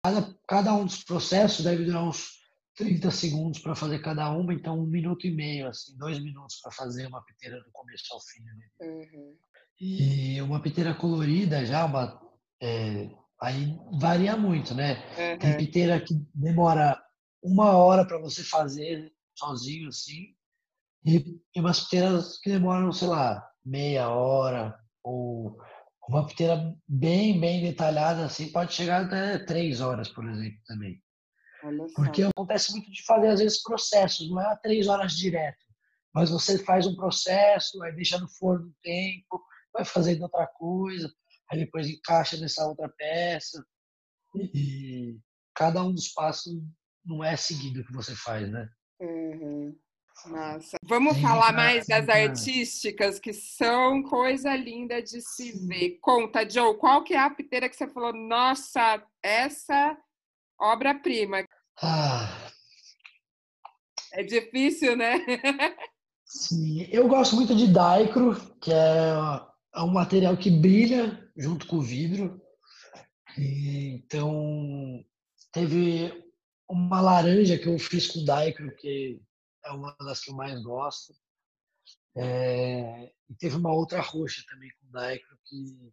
Cada, 0.04 0.36
cada 0.48 0.74
um 0.74 0.86
dos 0.86 1.04
processos 1.04 1.64
deve 1.64 1.86
durar 1.86 2.04
uns 2.04 2.42
30 2.76 3.12
segundos 3.12 3.60
para 3.60 3.76
fazer 3.76 4.00
cada 4.00 4.30
uma, 4.32 4.54
então 4.54 4.80
um 4.80 4.88
minuto 4.88 5.28
e 5.28 5.32
meio, 5.32 5.68
assim, 5.68 5.96
dois 5.98 6.20
minutos 6.20 6.60
para 6.62 6.72
fazer 6.72 7.06
uma 7.08 7.24
piteira 7.24 7.62
do 7.62 7.72
começo 7.72 8.06
ao 8.12 8.20
fim. 8.22 8.42
Né? 8.44 8.70
Uhum. 8.82 9.38
E 9.84 10.40
uma 10.44 10.62
piteira 10.62 10.94
colorida 10.94 11.66
já, 11.66 11.86
uma, 11.86 12.22
é, 12.62 13.10
aí 13.42 13.76
varia 14.00 14.38
muito, 14.38 14.76
né? 14.76 15.04
Uhum. 15.18 15.40
Tem 15.40 15.58
piteira 15.58 16.00
que 16.00 16.14
demora 16.36 17.02
uma 17.42 17.76
hora 17.76 18.06
para 18.06 18.20
você 18.20 18.44
fazer 18.44 19.12
sozinho, 19.36 19.90
assim, 19.90 20.36
e, 21.04 21.42
e 21.56 21.60
umas 21.60 21.82
piteiras 21.82 22.38
que 22.38 22.52
demoram, 22.52 22.92
sei 22.92 23.08
lá, 23.08 23.44
meia 23.66 24.10
hora, 24.10 24.80
ou 25.04 25.58
uma 26.08 26.28
piteira 26.28 26.76
bem, 26.88 27.40
bem 27.40 27.64
detalhada, 27.64 28.26
assim, 28.26 28.52
pode 28.52 28.74
chegar 28.74 29.06
até 29.06 29.40
três 29.40 29.82
horas, 29.82 30.10
por 30.10 30.30
exemplo, 30.30 30.60
também. 30.68 31.02
Porque 31.96 32.22
acontece 32.22 32.72
muito 32.72 32.92
de 32.92 33.04
fazer, 33.04 33.28
às 33.30 33.40
vezes, 33.40 33.64
processos, 33.64 34.30
não 34.30 34.40
é 34.40 34.56
três 34.62 34.88
horas 34.88 35.14
direto, 35.14 35.66
mas 36.14 36.30
você 36.30 36.60
faz 36.60 36.86
um 36.86 36.96
processo, 36.96 37.82
aí 37.82 37.96
deixa 37.96 38.20
no 38.20 38.28
forno 38.28 38.68
um 38.68 38.74
tempo, 38.84 39.42
vai 39.74 39.86
fazendo 39.86 40.24
outra 40.24 40.48
coisa, 40.48 41.12
aí 41.52 41.60
depois 41.60 41.88
encaixa 41.88 42.38
nessa 42.38 42.66
outra 42.68 42.90
peça. 42.90 43.64
E 44.36 45.20
cada 45.56 45.84
um 45.84 45.94
dos 45.94 46.10
passos 46.10 46.54
não 47.06 47.24
é 47.24 47.36
seguido 47.36 47.84
que 47.86 47.94
você 47.94 48.16
faz, 48.16 48.50
né? 48.50 48.70
Uhum. 49.00 49.76
Nossa. 50.28 50.78
Vamos 50.84 51.18
falar 51.20 51.52
mais 51.52 51.88
das 51.88 52.08
artísticas, 52.08 53.20
que 53.20 53.34
são 53.34 54.04
coisa 54.04 54.56
linda 54.56 55.02
de 55.02 55.20
se 55.22 55.52
ver. 55.68 55.98
Conta, 56.00 56.48
Joe, 56.48 56.78
qual 56.78 57.04
que 57.04 57.14
é 57.14 57.20
a 57.20 57.30
piteira 57.30 57.68
que 57.68 57.76
você 57.76 57.88
falou, 57.88 58.14
nossa, 58.14 59.04
essa 59.24 59.98
obra-prima? 60.60 61.44
Ah. 61.82 62.52
É 64.14 64.24
difícil, 64.24 64.96
né? 64.96 65.14
Sim, 66.26 66.88
eu 66.92 67.08
gosto 67.08 67.36
muito 67.36 67.56
de 67.56 67.68
daicro, 67.68 68.36
que 68.62 68.72
é, 68.72 69.14
é 69.74 69.82
um 69.82 69.92
material 69.92 70.36
que 70.38 70.50
brilha 70.50 71.30
junto 71.36 71.66
com 71.68 71.78
o 71.78 71.82
vidro. 71.82 72.42
E, 73.38 73.96
então, 73.96 75.04
teve 75.52 76.12
uma 76.70 77.02
laranja 77.02 77.58
que 77.58 77.68
eu 77.68 77.78
fiz 77.80 78.08
com 78.08 78.26
daicro, 78.26 78.76
que 78.76 79.22
é 79.66 79.72
uma 79.72 79.96
das 80.00 80.22
que 80.22 80.32
eu 80.32 80.36
mais 80.36 80.62
gosto. 80.62 81.14
É, 82.16 83.10
e 83.30 83.36
teve 83.36 83.56
uma 83.56 83.74
outra 83.74 84.02
roxa 84.02 84.44
também 84.50 84.70
com 84.80 84.92
daicro, 84.92 85.38
que 85.46 85.92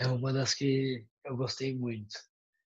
é 0.00 0.06
uma 0.06 0.32
das 0.32 0.54
que 0.54 1.04
eu 1.24 1.36
gostei 1.36 1.76
muito. 1.76 2.14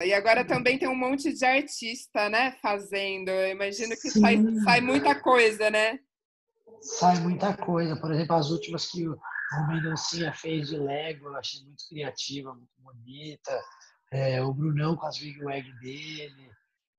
E 0.03 0.13
agora 0.13 0.45
também 0.45 0.79
tem 0.79 0.89
um 0.89 0.97
monte 0.97 1.33
de 1.33 1.45
artista, 1.45 2.29
né, 2.29 2.53
fazendo. 2.61 3.29
Eu 3.29 3.51
imagino 3.51 3.95
que 3.95 4.11
sai, 4.11 4.37
sai, 4.65 4.81
muita 4.81 5.15
coisa, 5.15 5.71
né? 5.71 6.01
Sai 6.81 7.21
muita 7.21 7.57
coisa. 7.57 7.95
Por 7.97 8.13
exemplo, 8.13 8.35
as 8.35 8.51
últimas 8.51 8.91
que 8.91 9.05
o 9.59 9.67
Mendoncinha 9.69 10.33
fez 10.33 10.69
de 10.69 10.77
Lego, 10.77 11.27
eu 11.27 11.37
achei 11.37 11.63
muito 11.65 11.87
criativa, 11.89 12.55
muito 12.55 12.73
bonita. 12.79 13.61
É, 14.11 14.43
o 14.43 14.53
Brunão 14.53 14.97
com 14.97 15.07
as 15.07 15.19
Big 15.19 15.43
Wag 15.43 15.73
dele. 15.81 16.51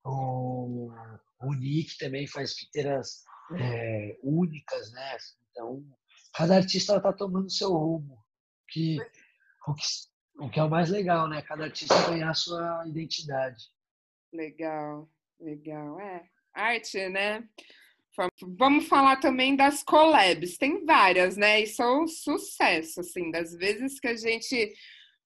O, 0.05 0.91
o 1.39 1.53
Nick 1.53 1.97
também 1.97 2.27
faz 2.27 2.53
piteiras 2.55 3.23
é, 3.57 4.17
únicas, 4.21 4.91
né? 4.91 5.17
Então, 5.51 5.85
cada 6.33 6.55
artista 6.55 6.97
está 6.97 7.13
tomando 7.13 7.49
seu 7.49 7.71
rumo. 7.71 8.17
Que, 8.69 8.97
o 9.67 9.73
que 9.75 9.83
o 10.39 10.49
que 10.49 10.59
é 10.59 10.63
o 10.63 10.69
mais 10.69 10.89
legal, 10.89 11.27
né? 11.29 11.41
Cada 11.41 11.65
artista 11.65 12.09
ganhar 12.09 12.31
a 12.31 12.33
sua 12.33 12.83
identidade. 12.87 13.65
Legal, 14.33 15.09
legal. 15.39 15.99
É, 15.99 16.27
arte, 16.53 17.07
né? 17.09 17.47
Vamos 18.57 18.87
falar 18.87 19.17
também 19.17 19.55
das 19.55 19.83
collabs. 19.83 20.57
Tem 20.57 20.85
várias, 20.85 21.35
né? 21.37 21.61
E 21.61 21.67
são 21.67 22.03
um 22.03 22.07
sucesso, 22.07 22.99
assim, 22.99 23.31
das 23.31 23.53
vezes 23.55 23.99
que 23.99 24.07
a 24.07 24.15
gente 24.15 24.73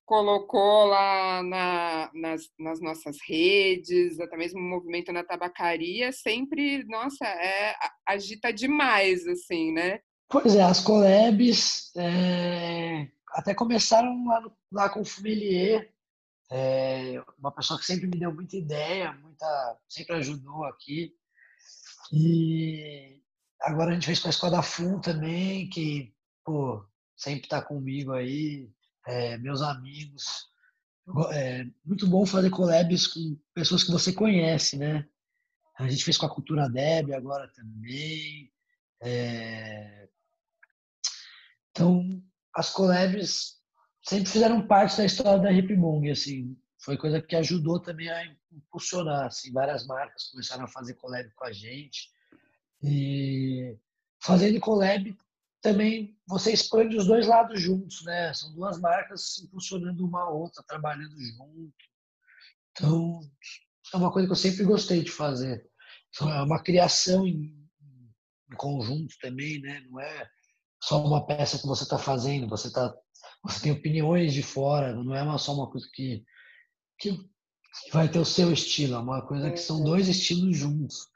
colocou 0.05 0.85
lá 0.85 1.43
na, 1.43 2.09
nas, 2.13 2.49
nas, 2.57 2.79
nossas 2.79 3.17
redes, 3.27 4.17
até 4.21 4.37
mesmo 4.37 4.57
o 4.57 4.63
movimento 4.63 5.11
na 5.11 5.21
tabacaria, 5.21 6.13
sempre, 6.13 6.85
nossa, 6.85 7.25
é, 7.25 7.75
agita 8.07 8.53
demais, 8.53 9.27
assim, 9.27 9.73
né? 9.73 9.99
Pois 10.29 10.55
é, 10.55 10.61
as 10.61 10.79
collabs 10.79 11.91
é, 11.97 13.07
até 13.33 13.53
começaram 13.53 14.25
lá, 14.25 14.39
no, 14.39 14.51
lá 14.71 14.89
com 14.89 15.01
o 15.01 15.05
Fumelier, 15.05 15.91
é, 16.49 17.21
uma 17.37 17.51
pessoa 17.51 17.77
que 17.77 17.85
sempre 17.85 18.07
me 18.07 18.17
deu 18.17 18.33
muita 18.33 18.55
ideia, 18.55 19.11
muita, 19.11 19.77
sempre 19.89 20.15
ajudou 20.15 20.63
aqui. 20.63 21.13
E 22.11 23.21
agora 23.61 23.91
a 23.91 23.93
gente 23.93 24.05
fez 24.05 24.19
com 24.19 24.27
a 24.27 24.31
Escola 24.31 24.61
Fun 24.61 24.99
também, 24.99 25.69
que 25.69 26.13
pô, 26.43 26.85
sempre 27.15 27.43
está 27.43 27.61
comigo 27.61 28.13
aí, 28.13 28.69
é, 29.07 29.37
meus 29.37 29.61
amigos. 29.61 30.47
É 31.31 31.65
muito 31.85 32.07
bom 32.07 32.25
fazer 32.25 32.49
collabs 32.49 33.07
com 33.07 33.39
pessoas 33.53 33.83
que 33.83 33.91
você 33.91 34.11
conhece, 34.11 34.77
né? 34.77 35.07
A 35.77 35.87
gente 35.87 36.03
fez 36.03 36.17
com 36.17 36.25
a 36.25 36.33
Cultura 36.33 36.67
Deb 36.69 37.13
agora 37.13 37.47
também. 37.53 38.51
É... 39.01 40.09
Então, 41.69 42.21
as 42.53 42.71
collabs 42.71 43.57
sempre 44.03 44.29
fizeram 44.29 44.65
parte 44.65 44.97
da 44.97 45.05
história 45.05 45.39
da 45.39 45.51
Hip 45.51 45.73
Bong, 45.75 46.09
assim, 46.09 46.57
foi 46.87 46.95
coisa 46.95 47.21
que 47.21 47.35
ajudou 47.35 47.81
também 47.81 48.07
a 48.07 48.33
impulsionar, 48.49 49.25
assim, 49.25 49.51
várias 49.51 49.85
marcas 49.85 50.29
começaram 50.31 50.63
a 50.63 50.69
fazer 50.69 50.93
collab 50.93 51.29
com 51.35 51.43
a 51.43 51.51
gente. 51.51 52.09
E 52.81 53.77
fazendo 54.23 54.57
collab 54.61 55.17
também 55.61 56.17
você 56.25 56.53
expande 56.53 56.95
os 56.95 57.05
dois 57.05 57.27
lados 57.27 57.59
juntos, 57.59 58.05
né? 58.05 58.33
São 58.33 58.53
duas 58.53 58.79
marcas 58.79 59.37
impulsionando 59.39 60.05
uma 60.05 60.21
a 60.21 60.29
outra, 60.29 60.63
trabalhando 60.63 61.13
junto. 61.19 61.73
Então, 62.71 63.19
é 63.93 63.97
uma 63.97 64.09
coisa 64.09 64.25
que 64.25 64.31
eu 64.31 64.37
sempre 64.37 64.63
gostei 64.63 65.03
de 65.03 65.11
fazer. 65.11 65.69
Então, 66.15 66.33
é 66.33 66.41
uma 66.41 66.63
criação 66.63 67.27
em, 67.27 67.69
em 68.49 68.55
conjunto 68.55 69.13
também, 69.19 69.59
né? 69.59 69.81
Não 69.89 69.99
é 69.99 70.29
só 70.81 71.05
uma 71.05 71.27
peça 71.27 71.59
que 71.59 71.67
você 71.67 71.83
está 71.83 71.97
fazendo, 71.97 72.47
você 72.47 72.71
tá, 72.71 72.95
você 73.43 73.59
tem 73.63 73.73
opiniões 73.73 74.33
de 74.33 74.41
fora, 74.41 74.95
não 74.95 75.13
é 75.13 75.37
só 75.37 75.53
uma 75.53 75.69
coisa 75.69 75.85
que, 75.93 76.23
que 76.97 77.17
vai 77.91 78.09
ter 78.09 78.19
o 78.19 78.25
seu 78.25 78.51
estilo, 78.51 78.95
é 78.95 78.99
uma 78.99 79.25
coisa 79.25 79.51
que 79.51 79.57
são 79.57 79.83
dois 79.83 80.07
estilos 80.07 80.57
juntos. 80.57 81.07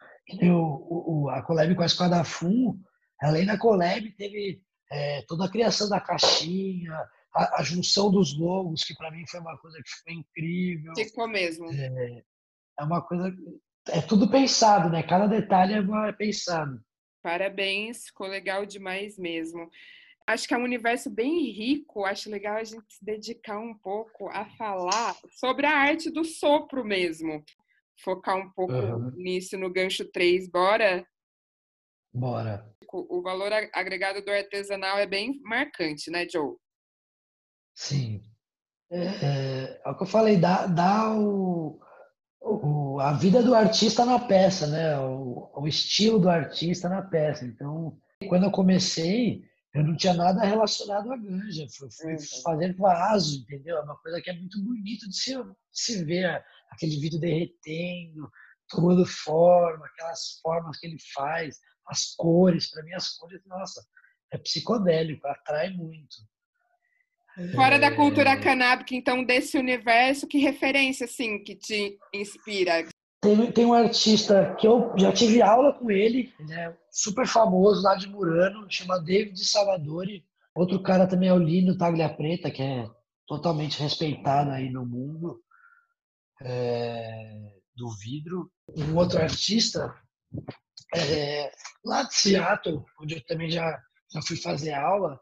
O, 0.43 1.23
o, 1.23 1.29
a 1.29 1.41
collab 1.41 1.75
com 1.75 1.81
a 1.81 1.85
Esquadra 1.85 2.23
Fum, 2.23 2.79
além 3.21 3.45
da 3.45 3.57
collab, 3.57 4.09
teve 4.11 4.61
é, 4.91 5.23
toda 5.27 5.45
a 5.45 5.49
criação 5.49 5.89
da 5.89 5.99
caixinha, 5.99 6.93
a, 7.33 7.59
a 7.59 7.63
junção 7.63 8.11
dos 8.11 8.37
logos, 8.37 8.83
que 8.83 8.95
para 8.95 9.11
mim 9.11 9.25
foi 9.27 9.39
uma 9.39 9.57
coisa 9.57 9.77
que 9.83 9.89
ficou 9.89 10.13
incrível. 10.13 10.93
Ficou 10.95 11.27
mesmo. 11.27 11.71
É, 11.71 12.23
é 12.79 12.83
uma 12.83 13.01
coisa. 13.01 13.33
É 13.89 14.01
tudo 14.01 14.29
pensado, 14.29 14.89
né? 14.89 15.03
Cada 15.03 15.27
detalhe 15.27 15.73
é 15.73 16.11
pensado. 16.11 16.79
Parabéns, 17.21 18.05
ficou 18.05 18.27
legal 18.27 18.65
demais 18.65 19.17
mesmo. 19.17 19.69
Acho 20.31 20.47
que 20.47 20.53
é 20.53 20.57
um 20.57 20.63
universo 20.63 21.09
bem 21.09 21.51
rico, 21.51 22.05
acho 22.05 22.29
legal 22.29 22.55
a 22.55 22.63
gente 22.63 22.85
se 22.87 23.03
dedicar 23.03 23.59
um 23.59 23.77
pouco 23.77 24.29
a 24.29 24.45
falar 24.51 25.13
sobre 25.31 25.65
a 25.65 25.77
arte 25.77 26.09
do 26.09 26.23
sopro 26.23 26.85
mesmo. 26.85 27.43
Focar 28.01 28.37
um 28.37 28.49
pouco 28.51 28.73
uhum. 28.73 29.11
nisso 29.11 29.57
no 29.57 29.69
gancho 29.69 30.09
3, 30.09 30.49
bora? 30.49 31.05
Bora. 32.13 32.65
O 32.93 33.21
valor 33.21 33.51
agregado 33.73 34.23
do 34.23 34.31
artesanal 34.31 34.97
é 34.97 35.05
bem 35.05 35.39
marcante, 35.43 36.09
né, 36.09 36.25
Joe? 36.29 36.55
Sim. 37.75 38.21
É, 38.89 39.05
é, 39.05 39.81
é 39.85 39.89
o 39.89 39.95
que 39.95 40.03
eu 40.03 40.07
falei, 40.07 40.37
dá, 40.37 40.65
dá 40.65 41.13
o, 41.13 41.77
o, 42.41 42.99
a 43.01 43.13
vida 43.13 43.43
do 43.43 43.53
artista 43.53 44.05
na 44.05 44.19
peça, 44.19 44.67
né? 44.67 44.97
O, 44.99 45.49
o, 45.55 45.67
estilo 45.67 46.19
do 46.19 46.29
artista 46.29 46.87
na 46.87 47.01
peça. 47.01 47.45
Então, 47.45 47.97
quando 48.27 48.43
eu 48.43 48.51
comecei, 48.51 49.43
eu 49.73 49.83
não 49.83 49.95
tinha 49.95 50.13
nada 50.13 50.43
relacionado 50.43 51.11
à 51.11 51.17
ganja. 51.17 51.65
Fui, 51.77 51.89
fui 51.91 52.13
uhum. 52.13 52.41
fazer 52.43 52.75
vaso, 52.75 53.41
entendeu? 53.41 53.77
É 53.77 53.81
uma 53.81 53.97
coisa 53.97 54.21
que 54.21 54.29
é 54.29 54.33
muito 54.33 54.61
bonito 54.61 55.07
de 55.07 55.15
se, 55.15 55.33
se 55.71 56.03
ver 56.03 56.43
aquele 56.69 56.99
vidro 56.99 57.19
derretendo, 57.19 58.29
tomando 58.69 59.05
forma, 59.05 59.85
aquelas 59.85 60.39
formas 60.41 60.77
que 60.77 60.87
ele 60.87 60.97
faz, 61.13 61.59
as 61.87 62.13
cores. 62.15 62.69
Para 62.69 62.83
mim, 62.83 62.93
as 62.93 63.17
cores, 63.17 63.41
nossa, 63.45 63.81
é 64.31 64.37
psicodélico, 64.37 65.25
atrai 65.27 65.69
muito. 65.69 66.15
Fora 67.55 67.75
é... 67.75 67.79
da 67.79 67.95
cultura 67.95 68.37
canábica, 68.37 68.93
então, 68.93 69.23
desse 69.23 69.57
universo, 69.57 70.27
que 70.27 70.37
referência, 70.37 71.05
assim, 71.05 71.41
que 71.43 71.55
te 71.55 71.97
inspira? 72.13 72.85
Tem, 73.21 73.51
tem 73.51 73.65
um 73.65 73.73
artista 73.73 74.55
que 74.59 74.67
eu 74.67 74.91
já 74.97 75.13
tive 75.13 75.43
aula 75.43 75.71
com 75.73 75.91
ele, 75.91 76.33
ele 76.39 76.53
é 76.53 76.75
super 76.89 77.27
famoso 77.27 77.83
lá 77.83 77.93
de 77.93 78.07
Murano, 78.07 78.65
chama 78.67 78.99
David 78.99 79.37
Salvadori. 79.45 80.25
Outro 80.55 80.81
cara 80.81 81.07
também 81.07 81.29
é 81.29 81.33
o 81.33 81.37
Lino 81.37 81.77
Taglia 81.77 82.09
Preta, 82.09 82.49
que 82.49 82.63
é 82.63 82.89
totalmente 83.27 83.79
respeitado 83.79 84.49
aí 84.49 84.71
no 84.71 84.83
mundo 84.83 85.39
é, 86.41 87.53
do 87.75 87.91
vidro. 87.91 88.51
Um 88.75 88.95
outro 88.95 89.21
artista 89.21 89.95
é, 90.95 91.51
lá 91.85 92.01
de 92.03 92.15
Seattle, 92.15 92.83
onde 92.99 93.15
eu 93.15 93.25
também 93.25 93.51
já, 93.51 93.79
já 94.11 94.21
fui 94.23 94.35
fazer 94.35 94.73
aula, 94.73 95.19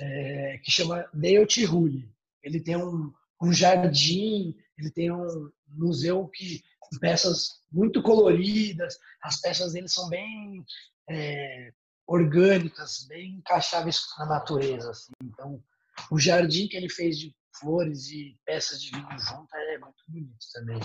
é, 0.00 0.58
que 0.64 0.70
chama 0.72 1.08
Dale 1.14 1.46
Tirulli. 1.46 2.12
Ele 2.42 2.60
tem 2.60 2.76
um, 2.76 3.12
um 3.40 3.52
jardim, 3.52 4.54
ele 4.76 4.90
tem 4.90 5.12
um 5.12 5.50
museu 5.68 6.26
que 6.28 6.60
peças 6.98 7.62
muito 7.70 8.02
coloridas, 8.02 8.98
as 9.22 9.40
peças 9.40 9.72
dele 9.72 9.88
são 9.88 10.08
bem 10.08 10.64
é, 11.08 11.72
orgânicas, 12.06 13.06
bem 13.08 13.36
encaixáveis 13.36 14.02
na 14.18 14.26
natureza. 14.26 14.90
Assim. 14.90 15.12
Então, 15.22 15.62
o 16.10 16.18
jardim 16.18 16.66
que 16.66 16.76
ele 16.76 16.88
fez 16.88 17.18
de 17.18 17.34
flores 17.58 18.08
e 18.10 18.38
peças 18.44 18.82
de 18.82 18.90
vinho 18.90 19.18
junto 19.18 19.54
é 19.54 19.78
muito 19.78 20.04
bonito 20.08 20.46
também. 20.52 20.80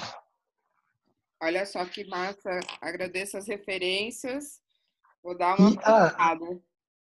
Olha 1.41 1.65
só 1.65 1.85
que 1.85 2.05
massa. 2.05 2.59
Agradeço 2.81 3.37
as 3.37 3.47
referências. 3.47 4.61
Vou 5.23 5.37
dar 5.37 5.59
uma 5.59 5.71
e, 5.71 5.77
ah, 5.83 6.37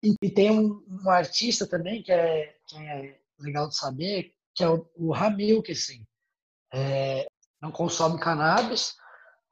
e, 0.01 0.15
e, 0.21 0.29
tem 0.29 0.51
um, 0.51 0.83
um, 0.87 1.09
artista 1.09 1.67
também 1.67 2.01
que 2.01 2.11
é, 2.11 2.55
que 2.67 2.77
é 2.77 3.19
legal 3.39 3.67
de 3.67 3.75
saber, 3.75 4.33
que 4.55 4.63
é 4.63 4.69
o, 4.69 4.89
o 4.95 5.13
Hamilton. 5.13 6.05
É, 6.73 7.27
não 7.63 7.71
consome 7.71 8.19
cannabis, 8.19 8.93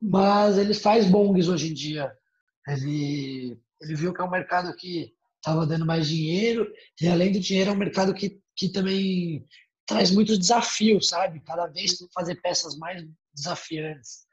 mas 0.01 0.57
ele 0.57 0.73
faz 0.73 1.05
bongs 1.05 1.47
hoje 1.47 1.71
em 1.71 1.73
dia. 1.73 2.11
Ele, 2.67 3.57
ele 3.81 3.95
viu 3.95 4.13
que 4.13 4.19
é 4.19 4.23
um 4.23 4.29
mercado 4.29 4.75
que 4.75 5.13
estava 5.37 5.65
dando 5.65 5.85
mais 5.85 6.07
dinheiro 6.07 6.69
e 6.99 7.07
além 7.07 7.31
do 7.31 7.39
dinheiro 7.39 7.71
é 7.71 7.73
um 7.73 7.77
mercado 7.77 8.13
que, 8.13 8.41
que 8.53 8.67
também 8.67 9.47
traz 9.85 10.11
muitos 10.11 10.37
desafios, 10.37 11.07
sabe? 11.07 11.39
Cada 11.39 11.67
vez 11.67 11.97
fazer 12.13 12.35
peças 12.41 12.75
mais 12.77 13.01
desafiantes. 13.33 14.25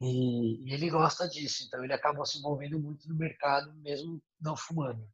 E, 0.00 0.64
e, 0.64 0.72
ele 0.72 0.88
gosta 0.88 1.28
disso, 1.28 1.64
então 1.66 1.84
ele 1.84 1.92
acabou 1.92 2.24
se 2.24 2.38
envolvendo 2.38 2.80
muito 2.80 3.06
no 3.08 3.14
mercado, 3.14 3.74
mesmo 3.82 4.22
não 4.40 4.56
fumando. 4.56 5.06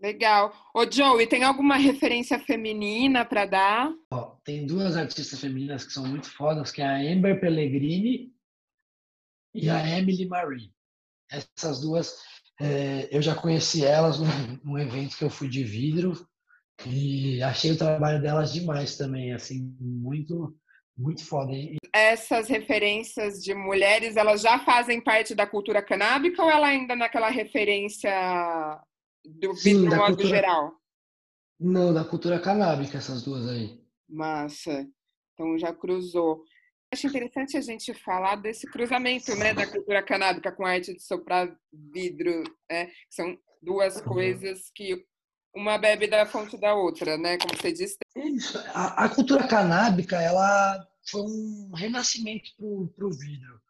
Legal. 0.00 0.52
Ô, 0.74 0.90
Joey, 0.90 1.26
tem 1.26 1.44
alguma 1.44 1.76
referência 1.76 2.38
feminina 2.38 3.24
para 3.24 3.46
dar? 3.46 3.92
Ó, 4.12 4.36
tem 4.44 4.66
duas 4.66 4.96
artistas 4.96 5.40
femininas 5.40 5.84
que 5.84 5.92
são 5.92 6.06
muito 6.06 6.30
fodas, 6.30 6.70
que 6.70 6.82
é 6.82 6.86
a 6.86 7.12
Amber 7.12 7.40
Pellegrini 7.40 8.32
e 9.54 9.70
a 9.70 9.98
Emily 9.98 10.26
Marie. 10.26 10.72
Essas 11.30 11.80
duas, 11.80 12.18
é, 12.60 13.08
eu 13.10 13.22
já 13.22 13.34
conheci 13.34 13.84
elas 13.84 14.18
num, 14.18 14.60
num, 14.64 14.78
evento 14.78 15.16
que 15.16 15.24
eu 15.24 15.30
fui 15.30 15.48
de 15.48 15.64
vidro 15.64 16.12
e 16.86 17.42
achei 17.42 17.72
o 17.72 17.78
trabalho 17.78 18.20
delas 18.20 18.52
demais 18.52 18.96
também, 18.96 19.32
assim, 19.32 19.74
muito, 19.80 20.54
muito 20.98 21.24
foda. 21.24 21.52
E... 21.52 21.76
Essas 21.92 22.48
referências 22.48 23.42
de 23.42 23.54
mulheres, 23.54 24.16
elas 24.16 24.42
já 24.42 24.58
fazem 24.58 25.00
parte 25.00 25.34
da 25.34 25.46
cultura 25.46 25.80
canábica 25.80 26.42
ou 26.42 26.50
ela 26.50 26.66
ainda 26.66 26.94
naquela 26.94 27.30
referência 27.30 28.10
do 29.24 29.54
vidro 29.54 29.90
Sim, 29.90 29.96
modo 29.96 30.16
cultura... 30.16 30.28
geral? 30.28 30.72
Não, 31.58 31.94
da 31.94 32.04
cultura 32.04 32.40
canábica, 32.40 32.98
essas 32.98 33.22
duas 33.22 33.48
aí. 33.48 33.80
Massa. 34.08 34.86
Então 35.32 35.58
já 35.58 35.72
cruzou. 35.72 36.42
Acho 36.92 37.06
interessante 37.06 37.56
a 37.56 37.60
gente 37.60 37.92
falar 37.94 38.36
desse 38.36 38.66
cruzamento, 38.66 39.34
né, 39.34 39.52
da 39.52 39.66
cultura 39.66 40.02
canábica 40.02 40.52
com 40.52 40.64
a 40.64 40.70
arte 40.70 40.94
de 40.94 41.02
soprar 41.02 41.52
vidro, 41.72 42.44
né? 42.70 42.90
São 43.10 43.36
duas 43.60 43.96
uhum. 43.96 44.04
coisas 44.04 44.70
que 44.74 45.04
uma 45.54 45.78
bebe 45.78 46.06
da 46.06 46.26
fonte 46.26 46.56
da 46.58 46.74
outra, 46.74 47.16
né? 47.16 47.38
Como 47.38 47.56
você 47.56 47.72
disse. 47.72 47.96
Isso. 48.16 48.58
A, 48.74 49.04
a 49.04 49.08
cultura 49.08 49.46
canábica, 49.46 50.20
ela 50.20 50.86
foi 51.08 51.22
um 51.22 51.72
renascimento 51.74 52.50
para 52.56 53.06
o 53.06 53.10
vidro. 53.10 53.60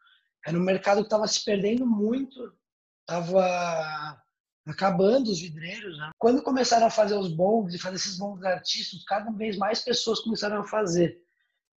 Era 0.47 0.59
um 0.59 0.63
mercado 0.63 0.99
que 0.99 1.07
estava 1.07 1.27
se 1.27 1.43
perdendo 1.45 1.87
muito, 1.87 2.53
estava 3.01 4.23
acabando 4.67 5.31
os 5.31 5.41
vidreiros. 5.41 5.99
Né? 5.99 6.11
Quando 6.19 6.43
começaram 6.43 6.87
a 6.87 6.91
fazer 6.91 7.17
os 7.17 7.29
bongs 7.29 7.75
e 7.75 7.79
fazer 7.79 7.97
esses 7.97 8.19
bongs 8.19 8.45
artísticos, 8.45 9.05
cada 9.05 9.31
vez 9.33 9.57
mais 9.57 9.81
pessoas 9.81 10.21
começaram 10.21 10.61
a 10.61 10.65
fazer. 10.65 11.19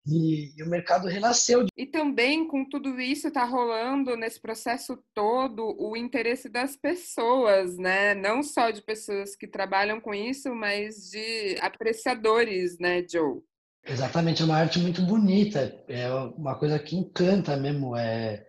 E, 0.07 0.53
e, 0.55 0.63
o 0.63 0.69
mercado 0.69 1.07
renasceu. 1.07 1.65
E 1.75 1.85
também 1.87 2.47
com 2.47 2.63
tudo 2.69 3.01
isso 3.01 3.27
está 3.27 3.43
rolando 3.43 4.15
nesse 4.15 4.39
processo 4.39 4.99
todo 5.15 5.75
o 5.79 5.97
interesse 5.97 6.47
das 6.47 6.75
pessoas, 6.75 7.75
né? 7.77 8.13
Não 8.13 8.43
só 8.43 8.69
de 8.69 8.83
pessoas 8.83 9.35
que 9.35 9.47
trabalham 9.47 9.99
com 9.99 10.13
isso, 10.13 10.53
mas 10.53 11.09
de 11.09 11.57
apreciadores, 11.59 12.77
né, 12.77 13.03
Joe? 13.09 13.41
Exatamente, 13.87 14.41
é 14.41 14.45
uma 14.45 14.57
arte 14.57 14.79
muito 14.79 15.01
bonita, 15.03 15.83
é 15.87 16.11
uma 16.11 16.57
coisa 16.57 16.79
que 16.79 16.95
encanta 16.95 17.55
mesmo, 17.55 17.95
é, 17.95 18.45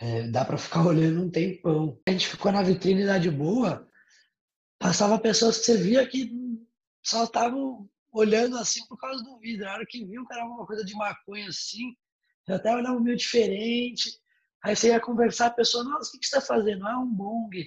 é 0.00 0.28
dá 0.28 0.44
para 0.44 0.58
ficar 0.58 0.84
olhando 0.86 1.22
um 1.22 1.30
tempão. 1.30 2.00
A 2.06 2.10
gente 2.10 2.28
ficou 2.28 2.52
na 2.52 2.62
vitrine 2.62 3.04
da 3.04 3.18
de 3.18 3.30
boa, 3.30 3.88
passava 4.78 5.18
pessoas 5.18 5.58
que 5.58 5.64
você 5.64 5.76
via 5.76 6.06
que 6.06 6.30
só 7.04 7.24
estavam 7.24 7.88
olhando 8.12 8.56
assim 8.58 8.86
por 8.86 8.98
causa 8.98 9.22
do 9.22 9.38
vidro. 9.38 9.68
A 9.68 9.74
hora 9.74 9.86
que 9.88 10.04
viu 10.04 10.26
que 10.26 10.32
era 10.32 10.42
alguma 10.42 10.66
coisa 10.66 10.84
de 10.84 10.94
maconha 10.94 11.48
assim, 11.48 11.94
já 12.46 12.56
até 12.56 12.74
olhava 12.74 13.00
meio 13.00 13.16
diferente. 13.16 14.10
Aí 14.64 14.76
você 14.76 14.88
ia 14.88 15.00
conversar, 15.00 15.46
a 15.46 15.50
pessoa, 15.50 15.82
nossa, 15.82 16.16
o 16.16 16.20
que, 16.20 16.26
você 16.26 16.36
está 16.36 16.40
fazendo? 16.40 16.86
Ah, 16.86 16.92
é 16.92 16.96
um 16.96 17.12
bong. 17.12 17.66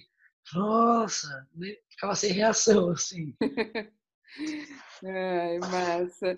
Nossa, 0.53 1.27
né? 1.55 1.75
ficava 1.89 2.15
sem 2.15 2.31
reação, 2.31 2.91
assim. 2.91 3.35
Ai, 5.03 5.59
massa. 5.59 6.35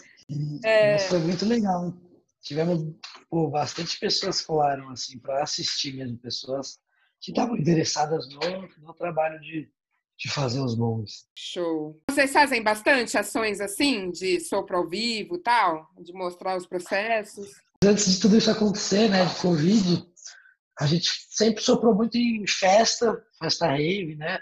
É... 0.63 0.93
Mas 0.93 1.03
foi 1.07 1.19
muito 1.19 1.45
legal. 1.45 1.93
Tivemos 2.41 2.95
pô, 3.29 3.49
bastante 3.49 3.99
pessoas 3.99 4.41
que 4.41 4.47
falaram, 4.47 4.89
assim, 4.89 5.19
para 5.19 5.43
assistir 5.43 5.93
mesmo, 5.93 6.17
pessoas 6.17 6.79
que 7.19 7.31
estavam 7.31 7.57
interessadas 7.57 8.27
no, 8.29 8.39
no 8.85 8.93
trabalho 8.93 9.39
de, 9.39 9.69
de 10.17 10.29
fazer 10.29 10.61
os 10.61 10.75
bons. 10.75 11.27
Show. 11.35 12.01
Vocês 12.09 12.31
fazem 12.31 12.63
bastante 12.63 13.17
ações 13.17 13.59
assim, 13.59 14.11
de 14.11 14.39
sopro 14.39 14.77
ao 14.77 14.87
vivo 14.87 15.37
tal? 15.37 15.89
De 15.99 16.13
mostrar 16.13 16.57
os 16.57 16.65
processos? 16.65 17.49
Antes 17.83 18.13
de 18.13 18.19
tudo 18.19 18.37
isso 18.37 18.49
acontecer, 18.49 19.09
né, 19.09 19.25
de 19.25 19.35
Covid, 19.35 20.07
a 20.79 20.85
gente 20.85 21.09
sempre 21.29 21.61
soprou 21.61 21.93
muito 21.95 22.17
em 22.17 22.45
festa, 22.47 23.23
festa 23.39 23.67
rave, 23.67 24.15
né? 24.15 24.39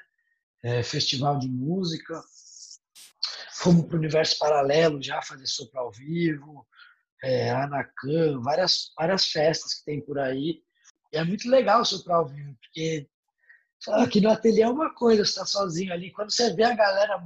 É, 0.64 0.84
festival 0.84 1.38
de 1.40 1.48
música. 1.48 2.22
Fomos 3.54 3.86
para 3.86 3.96
o 3.96 4.00
universo 4.00 4.38
paralelo 4.38 5.02
já 5.02 5.22
fazer 5.22 5.48
sopro 5.48 5.80
ao 5.80 5.92
vivo, 5.92 6.68
é, 7.26 7.50
Anacan, 7.50 8.42
várias, 8.42 8.92
várias 8.98 9.26
festas 9.28 9.74
que 9.74 9.86
tem 9.86 10.02
por 10.02 10.20
aí. 10.20 10.62
E 11.12 11.18
é 11.18 11.24
muito 11.24 11.50
legal 11.50 11.84
soprar 11.84 12.18
ao 12.18 12.28
vivo, 12.28 12.56
porque 12.62 13.08
Aqui 13.94 14.20
no 14.20 14.32
ateliê 14.32 14.64
é 14.64 14.70
uma 14.70 14.94
coisa, 14.94 15.24
você 15.24 15.32
está 15.32 15.46
sozinho 15.46 15.94
ali. 15.94 16.12
Quando 16.12 16.32
você 16.32 16.54
vê 16.54 16.64
a 16.64 16.76
galera 16.76 17.24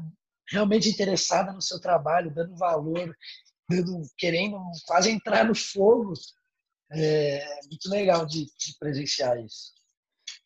realmente 0.49 0.89
interessada 0.89 1.53
no 1.53 1.61
seu 1.61 1.79
trabalho, 1.79 2.33
dando 2.33 2.55
valor, 2.57 3.15
dando, 3.69 4.01
querendo 4.17 4.59
quase 4.85 5.09
entrar 5.09 5.45
no 5.45 5.55
fogo, 5.55 6.13
é 6.91 7.59
muito 7.69 7.89
legal 7.89 8.25
de, 8.25 8.45
de 8.45 8.77
presenciar 8.79 9.37
isso. 9.43 9.73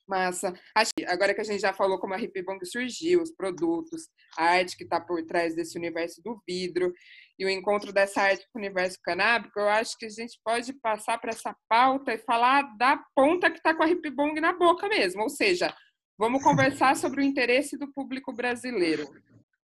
Massa. 0.06 0.54
Acho 0.76 0.92
que 0.96 1.06
agora 1.06 1.34
que 1.34 1.42
a 1.42 1.46
gente 1.46 1.62
já 1.62 1.74
falou 1.74 1.98
como 1.98 2.14
a 2.14 2.20
Hipbong 2.20 2.64
surgiu, 2.66 3.22
os 3.22 3.32
produtos, 3.32 4.10
a 4.38 4.44
arte 4.44 4.76
que 4.76 4.84
está 4.84 5.00
por 5.00 5.26
trás 5.26 5.56
desse 5.56 5.78
universo 5.78 6.22
do 6.22 6.42
vidro 6.46 6.94
e 7.38 7.46
o 7.46 7.50
encontro 7.50 7.92
dessa 7.92 8.22
arte 8.22 8.46
com 8.52 8.60
o 8.60 8.62
universo 8.62 8.98
canábico, 9.04 9.60
eu 9.60 9.70
acho 9.70 9.98
que 9.98 10.06
a 10.06 10.10
gente 10.10 10.40
pode 10.44 10.74
passar 10.74 11.18
para 11.20 11.32
essa 11.32 11.56
pauta 11.68 12.14
e 12.14 12.18
falar 12.20 12.62
da 12.78 13.00
ponta 13.16 13.50
que 13.50 13.58
está 13.58 13.74
com 13.74 13.84
a 13.84 13.90
Hipbong 13.90 14.40
na 14.40 14.54
boca 14.54 14.88
mesmo, 14.88 15.24
ou 15.24 15.30
seja, 15.30 15.74
Vamos 16.18 16.44
conversar 16.44 16.96
sobre 16.96 17.22
o 17.22 17.24
interesse 17.24 17.76
do 17.76 17.92
público 17.92 18.32
brasileiro 18.32 19.10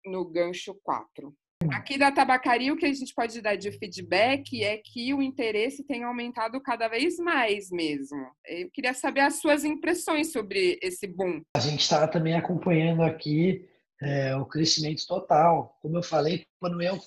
no 0.06 0.24
gancho 0.24 0.72
4. 0.84 1.34
Aqui 1.72 1.98
da 1.98 2.12
tabacaria, 2.12 2.72
o 2.72 2.76
que 2.76 2.86
a 2.86 2.92
gente 2.92 3.12
pode 3.12 3.40
dar 3.42 3.56
de 3.56 3.72
feedback 3.72 4.62
é 4.62 4.78
que 4.78 5.12
o 5.12 5.20
interesse 5.20 5.84
tem 5.84 6.04
aumentado 6.04 6.60
cada 6.60 6.86
vez 6.86 7.18
mais 7.18 7.70
mesmo. 7.70 8.30
Eu 8.46 8.70
queria 8.70 8.94
saber 8.94 9.22
as 9.22 9.40
suas 9.40 9.64
impressões 9.64 10.30
sobre 10.30 10.78
esse 10.80 11.08
boom. 11.08 11.42
A 11.56 11.60
gente 11.60 11.80
está 11.80 12.06
também 12.06 12.34
acompanhando 12.34 13.02
aqui 13.02 13.68
é, 14.00 14.36
o 14.36 14.46
crescimento 14.46 15.04
total. 15.08 15.76
Como 15.82 15.98
eu 15.98 16.02
falei, 16.04 16.46
quando 16.60 16.80
eu 16.80 17.00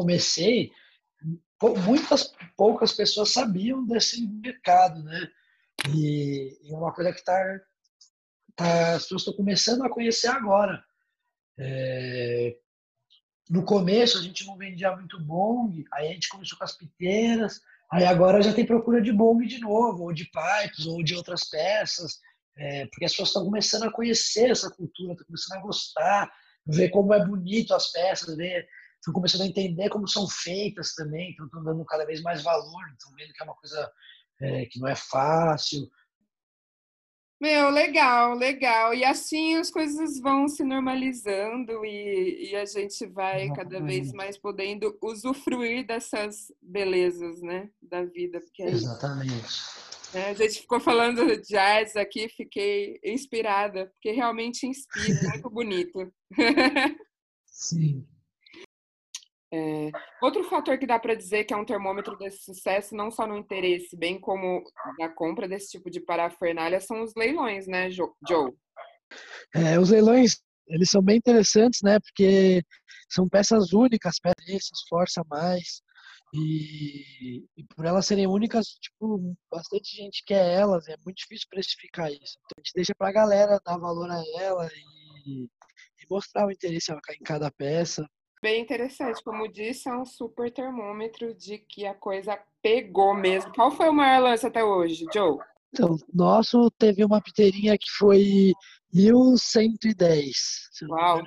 comecei, 0.00 0.72
muitas 1.84 2.32
poucas 2.56 2.92
pessoas 2.92 3.32
sabiam 3.32 3.84
desse 3.86 4.26
mercado, 4.26 5.02
né? 5.02 5.28
E, 5.94 6.58
é 6.64 6.74
uma 6.74 6.92
coisa 6.92 7.12
que 7.12 7.18
está 7.18 7.60
as 8.58 9.02
pessoas 9.04 9.22
estão 9.22 9.34
começando 9.34 9.82
a 9.84 9.90
conhecer 9.90 10.28
agora. 10.28 10.82
É, 11.58 12.56
no 13.48 13.64
começo 13.64 14.18
a 14.18 14.22
gente 14.22 14.46
não 14.46 14.56
vendia 14.56 14.94
muito 14.94 15.18
bong, 15.20 15.84
aí 15.92 16.08
a 16.08 16.12
gente 16.12 16.28
começou 16.28 16.58
com 16.58 16.64
as 16.64 16.76
piteiras, 16.76 17.60
aí 17.90 18.04
agora 18.04 18.42
já 18.42 18.52
tem 18.52 18.66
procura 18.66 19.00
de 19.00 19.12
bong 19.12 19.46
de 19.46 19.60
novo, 19.60 20.04
ou 20.04 20.12
de 20.12 20.24
pipes, 20.24 20.86
ou 20.86 21.02
de 21.02 21.14
outras 21.14 21.48
peças, 21.48 22.20
é, 22.56 22.86
porque 22.86 23.06
as 23.06 23.12
pessoas 23.12 23.30
estão 23.30 23.44
começando 23.44 23.84
a 23.84 23.92
conhecer 23.92 24.50
essa 24.50 24.70
cultura, 24.70 25.12
estão 25.12 25.26
começando 25.26 25.58
a 25.58 25.62
gostar, 25.62 26.32
ver 26.66 26.90
como 26.90 27.14
é 27.14 27.24
bonito 27.24 27.74
as 27.74 27.90
peças, 27.90 28.36
ver, 28.36 28.68
estão 29.00 29.14
começando 29.14 29.42
a 29.42 29.46
entender 29.46 29.88
como 29.88 30.06
são 30.06 30.28
feitas 30.28 30.94
também, 30.94 31.32
então 31.32 31.46
estão 31.46 31.64
dando 31.64 31.84
cada 31.84 32.04
vez 32.04 32.22
mais 32.22 32.42
valor, 32.42 32.88
estão 32.92 33.12
vendo 33.16 33.32
que 33.32 33.42
é 33.42 33.44
uma 33.44 33.56
coisa 33.56 33.92
é, 34.40 34.66
que 34.66 34.78
não 34.78 34.88
é 34.88 34.94
fácil, 34.94 35.88
meu, 37.40 37.70
legal, 37.70 38.34
legal. 38.34 38.92
E 38.92 39.02
assim 39.02 39.56
as 39.56 39.70
coisas 39.70 40.20
vão 40.20 40.46
se 40.46 40.62
normalizando 40.62 41.86
e, 41.86 42.50
e 42.50 42.54
a 42.56 42.66
gente 42.66 43.06
vai 43.06 43.50
cada 43.54 43.80
vez 43.80 44.12
mais 44.12 44.36
podendo 44.36 44.94
usufruir 45.02 45.86
dessas 45.86 46.52
belezas, 46.60 47.40
né, 47.40 47.70
da 47.80 48.04
vida. 48.04 48.40
Porque 48.40 48.62
aí, 48.62 48.72
Exatamente. 48.72 49.58
Né, 50.12 50.28
a 50.28 50.34
gente 50.34 50.60
ficou 50.60 50.78
falando 50.78 51.40
de 51.40 51.56
artes 51.56 51.96
aqui, 51.96 52.28
fiquei 52.28 53.00
inspirada, 53.02 53.86
porque 53.86 54.10
realmente 54.10 54.66
inspira, 54.66 55.30
muito 55.30 55.48
bonito. 55.48 56.12
Sim. 57.46 58.06
É, 59.52 59.90
outro 60.22 60.44
fator 60.44 60.78
que 60.78 60.86
dá 60.86 60.98
para 60.98 61.14
dizer 61.14 61.44
que 61.44 61.52
é 61.52 61.56
um 61.56 61.64
termômetro 61.64 62.16
desse 62.16 62.44
sucesso, 62.44 62.94
não 62.94 63.10
só 63.10 63.26
no 63.26 63.36
interesse, 63.36 63.96
bem 63.96 64.20
como 64.20 64.62
na 64.98 65.08
compra 65.08 65.48
desse 65.48 65.70
tipo 65.70 65.90
de 65.90 66.00
parafernália, 66.00 66.80
são 66.80 67.02
os 67.02 67.12
leilões, 67.16 67.66
né, 67.66 67.90
Joe? 67.90 68.08
É, 69.52 69.78
os 69.78 69.90
leilões, 69.90 70.40
eles 70.68 70.88
são 70.88 71.02
bem 71.02 71.16
interessantes, 71.16 71.80
né, 71.82 71.98
porque 71.98 72.62
são 73.08 73.28
peças 73.28 73.72
únicas, 73.72 74.20
peças 74.20 74.64
se 74.64 74.72
esforça 74.72 75.22
mais, 75.28 75.82
e, 76.32 77.44
e, 77.56 77.64
por 77.74 77.84
elas 77.84 78.06
serem 78.06 78.28
únicas, 78.28 78.68
tipo, 78.80 79.36
bastante 79.50 79.96
gente 79.96 80.22
quer 80.24 80.48
elas, 80.48 80.86
é 80.86 80.96
muito 81.04 81.18
difícil 81.18 81.48
precificar 81.50 82.08
isso. 82.08 82.38
Então 82.38 82.54
a 82.56 82.60
gente 82.60 82.72
deixa 82.74 82.94
para 82.96 83.08
a 83.08 83.12
galera 83.12 83.60
dar 83.64 83.78
valor 83.78 84.08
a 84.08 84.22
ela 84.38 84.68
e, 85.26 85.44
e 85.44 86.06
mostrar 86.08 86.46
o 86.46 86.52
interesse 86.52 86.92
em 86.92 87.24
cada 87.24 87.50
peça. 87.50 88.08
Bem 88.42 88.62
interessante, 88.62 89.22
como 89.22 89.46
disse, 89.46 89.88
é 89.88 89.94
um 89.94 90.06
super 90.06 90.50
termômetro 90.50 91.34
de 91.34 91.58
que 91.58 91.84
a 91.84 91.94
coisa 91.94 92.38
pegou 92.62 93.14
mesmo. 93.14 93.52
Qual 93.52 93.70
foi 93.70 93.88
o 93.90 93.92
maior 93.92 94.22
lance 94.22 94.46
até 94.46 94.64
hoje, 94.64 95.04
Joe? 95.12 95.38
Então, 95.72 95.96
nosso 96.12 96.70
teve 96.70 97.04
uma 97.04 97.20
piteirinha 97.20 97.76
que 97.76 97.90
foi 97.90 98.52
1110. 98.92 100.32
Se 100.72 100.86
Uau! 100.86 101.22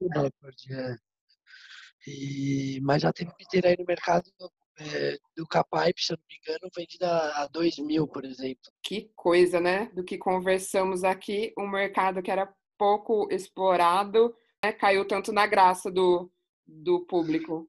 Recorde. 0.00 0.74
É. 0.74 0.96
E, 2.06 2.80
mas 2.82 3.02
já 3.02 3.12
teve 3.12 3.34
piteira 3.36 3.68
aí 3.70 3.76
no 3.78 3.84
mercado 3.86 4.30
é, 4.78 5.18
do 5.36 5.46
Capipe, 5.46 6.02
se 6.02 6.12
eu 6.12 6.18
não 6.18 6.24
me 6.28 6.36
engano, 6.36 6.70
vendida 6.76 7.32
a 7.36 7.46
2 7.46 7.78
mil, 7.78 8.06
por 8.06 8.24
exemplo. 8.24 8.70
Que 8.82 9.10
coisa, 9.14 9.60
né? 9.60 9.90
Do 9.94 10.04
que 10.04 10.16
conversamos 10.16 11.04
aqui, 11.04 11.52
um 11.58 11.68
mercado 11.68 12.22
que 12.22 12.30
era 12.30 12.52
pouco 12.78 13.28
explorado, 13.30 14.34
né? 14.64 14.72
caiu 14.72 15.06
tanto 15.06 15.32
na 15.32 15.46
graça 15.46 15.90
do, 15.90 16.30
do 16.70 17.04
público. 17.06 17.68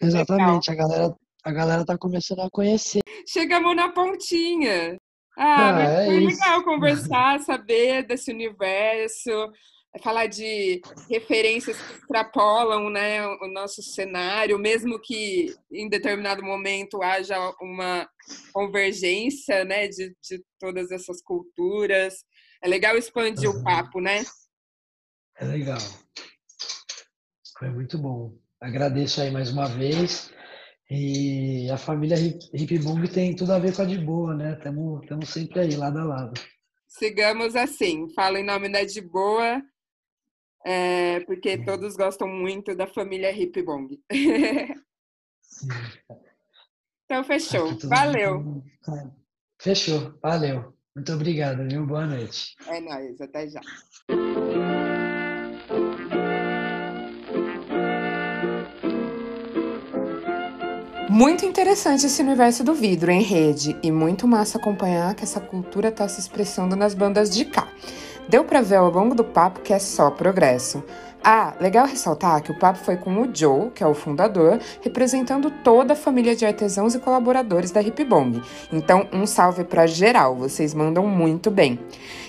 Exatamente, 0.00 0.70
a 0.70 0.74
galera, 0.74 1.14
a 1.44 1.52
galera 1.52 1.84
tá 1.84 1.96
começando 1.96 2.40
a 2.40 2.50
conhecer. 2.50 3.00
Chegamos 3.28 3.74
na 3.74 3.90
pontinha. 3.90 4.98
Ah, 5.38 5.76
ah 5.76 5.82
é 5.82 6.06
foi 6.06 6.24
isso. 6.24 6.40
legal 6.40 6.62
conversar, 6.64 7.40
saber 7.40 8.06
desse 8.06 8.32
universo, 8.32 9.30
falar 10.02 10.26
de 10.26 10.80
referências 11.08 11.80
que 11.80 11.94
extrapolam 11.94 12.90
né, 12.90 13.26
o 13.26 13.46
nosso 13.48 13.82
cenário, 13.82 14.58
mesmo 14.58 15.00
que 15.00 15.54
em 15.72 15.88
determinado 15.88 16.42
momento 16.42 17.02
haja 17.02 17.38
uma 17.60 18.08
convergência 18.52 19.64
né, 19.64 19.88
de, 19.88 20.14
de 20.22 20.42
todas 20.58 20.90
essas 20.90 21.22
culturas. 21.22 22.24
É 22.62 22.68
legal 22.68 22.96
expandir 22.96 23.50
uhum. 23.50 23.60
o 23.60 23.64
papo, 23.64 24.00
né? 24.00 24.24
É 25.38 25.44
legal. 25.44 25.78
Foi 27.58 27.70
muito 27.70 27.98
bom. 27.98 28.34
Agradeço 28.60 29.20
aí 29.20 29.30
mais 29.30 29.50
uma 29.50 29.66
vez. 29.66 30.32
E 30.90 31.68
a 31.70 31.76
família 31.76 32.16
Hip 32.18 32.78
tem 33.12 33.34
tudo 33.34 33.52
a 33.52 33.58
ver 33.58 33.74
com 33.74 33.82
a 33.82 33.84
de 33.84 33.98
boa, 33.98 34.34
né? 34.34 34.56
Estamos 34.56 35.28
sempre 35.28 35.60
aí, 35.60 35.74
lado 35.74 35.98
a 35.98 36.04
lado. 36.04 36.40
Sigamos 36.86 37.56
assim. 37.56 38.08
Falo 38.14 38.36
em 38.36 38.44
nome 38.44 38.68
da 38.68 38.84
de 38.84 39.00
boa, 39.00 39.60
é, 40.64 41.20
porque 41.20 41.58
todos 41.64 41.96
gostam 41.96 42.28
muito 42.28 42.74
da 42.74 42.86
família 42.86 43.32
Hip 43.32 43.60
Bong. 43.62 44.00
então, 47.04 47.24
fechou. 47.24 47.76
Valeu. 47.88 48.62
Fechou. 49.60 50.16
Valeu. 50.22 50.72
Muito 50.94 51.12
obrigado, 51.12 51.66
viu? 51.68 51.84
Boa 51.84 52.06
noite. 52.06 52.54
É 52.68 52.80
nóis. 52.80 53.20
Até 53.20 53.48
já. 53.48 53.60
Muito 61.16 61.46
interessante 61.46 62.04
esse 62.04 62.20
universo 62.20 62.62
do 62.62 62.74
vidro 62.74 63.10
em 63.10 63.22
rede 63.22 63.74
e 63.82 63.90
muito 63.90 64.28
massa 64.28 64.58
acompanhar 64.58 65.14
que 65.14 65.24
essa 65.24 65.40
cultura 65.40 65.88
está 65.88 66.06
se 66.06 66.20
expressando 66.20 66.76
nas 66.76 66.92
bandas 66.92 67.30
de 67.30 67.46
cá. 67.46 67.66
Deu 68.28 68.44
para 68.44 68.60
ver 68.60 68.74
ao 68.74 68.90
longo 68.90 69.14
do 69.14 69.24
papo 69.24 69.60
que 69.60 69.72
é 69.72 69.78
só 69.78 70.10
progresso. 70.10 70.84
Ah, 71.24 71.54
legal 71.58 71.86
ressaltar 71.86 72.42
que 72.42 72.50
o 72.50 72.58
papo 72.58 72.80
foi 72.80 72.98
com 72.98 73.22
o 73.22 73.34
Joe, 73.34 73.70
que 73.70 73.82
é 73.82 73.86
o 73.86 73.94
fundador, 73.94 74.60
representando 74.82 75.50
toda 75.64 75.94
a 75.94 75.96
família 75.96 76.36
de 76.36 76.44
artesãos 76.44 76.94
e 76.94 76.98
colaboradores 76.98 77.70
da 77.70 77.80
Hip 77.80 78.04
Bong. 78.04 78.42
Então, 78.70 79.08
um 79.10 79.24
salve 79.24 79.64
para 79.64 79.86
geral, 79.86 80.36
vocês 80.36 80.74
mandam 80.74 81.06
muito 81.06 81.50
bem. 81.50 81.80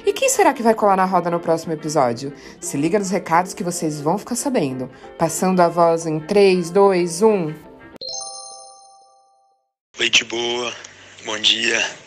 E 0.06 0.14
quem 0.14 0.30
será 0.30 0.54
que 0.54 0.64
vai 0.64 0.74
colar 0.74 0.96
na 0.96 1.04
roda 1.04 1.30
no 1.30 1.42
próximo 1.42 1.74
episódio? 1.74 2.32
Se 2.62 2.78
liga 2.78 2.98
nos 2.98 3.10
recados 3.10 3.54
que 3.54 3.66
vocês 3.66 4.00
vão 4.00 4.18
ficar 4.18 4.36
sabendo. 4.36 4.90
Passando 5.18 5.60
a 5.60 5.68
voz 5.68 6.06
em 6.06 6.22
3, 6.22 6.70
2, 6.70 7.22
1. 7.22 7.67
Oi, 10.00 10.12
de 10.12 10.24
boa, 10.26 10.76
bom 11.26 11.40
dia. 11.40 11.98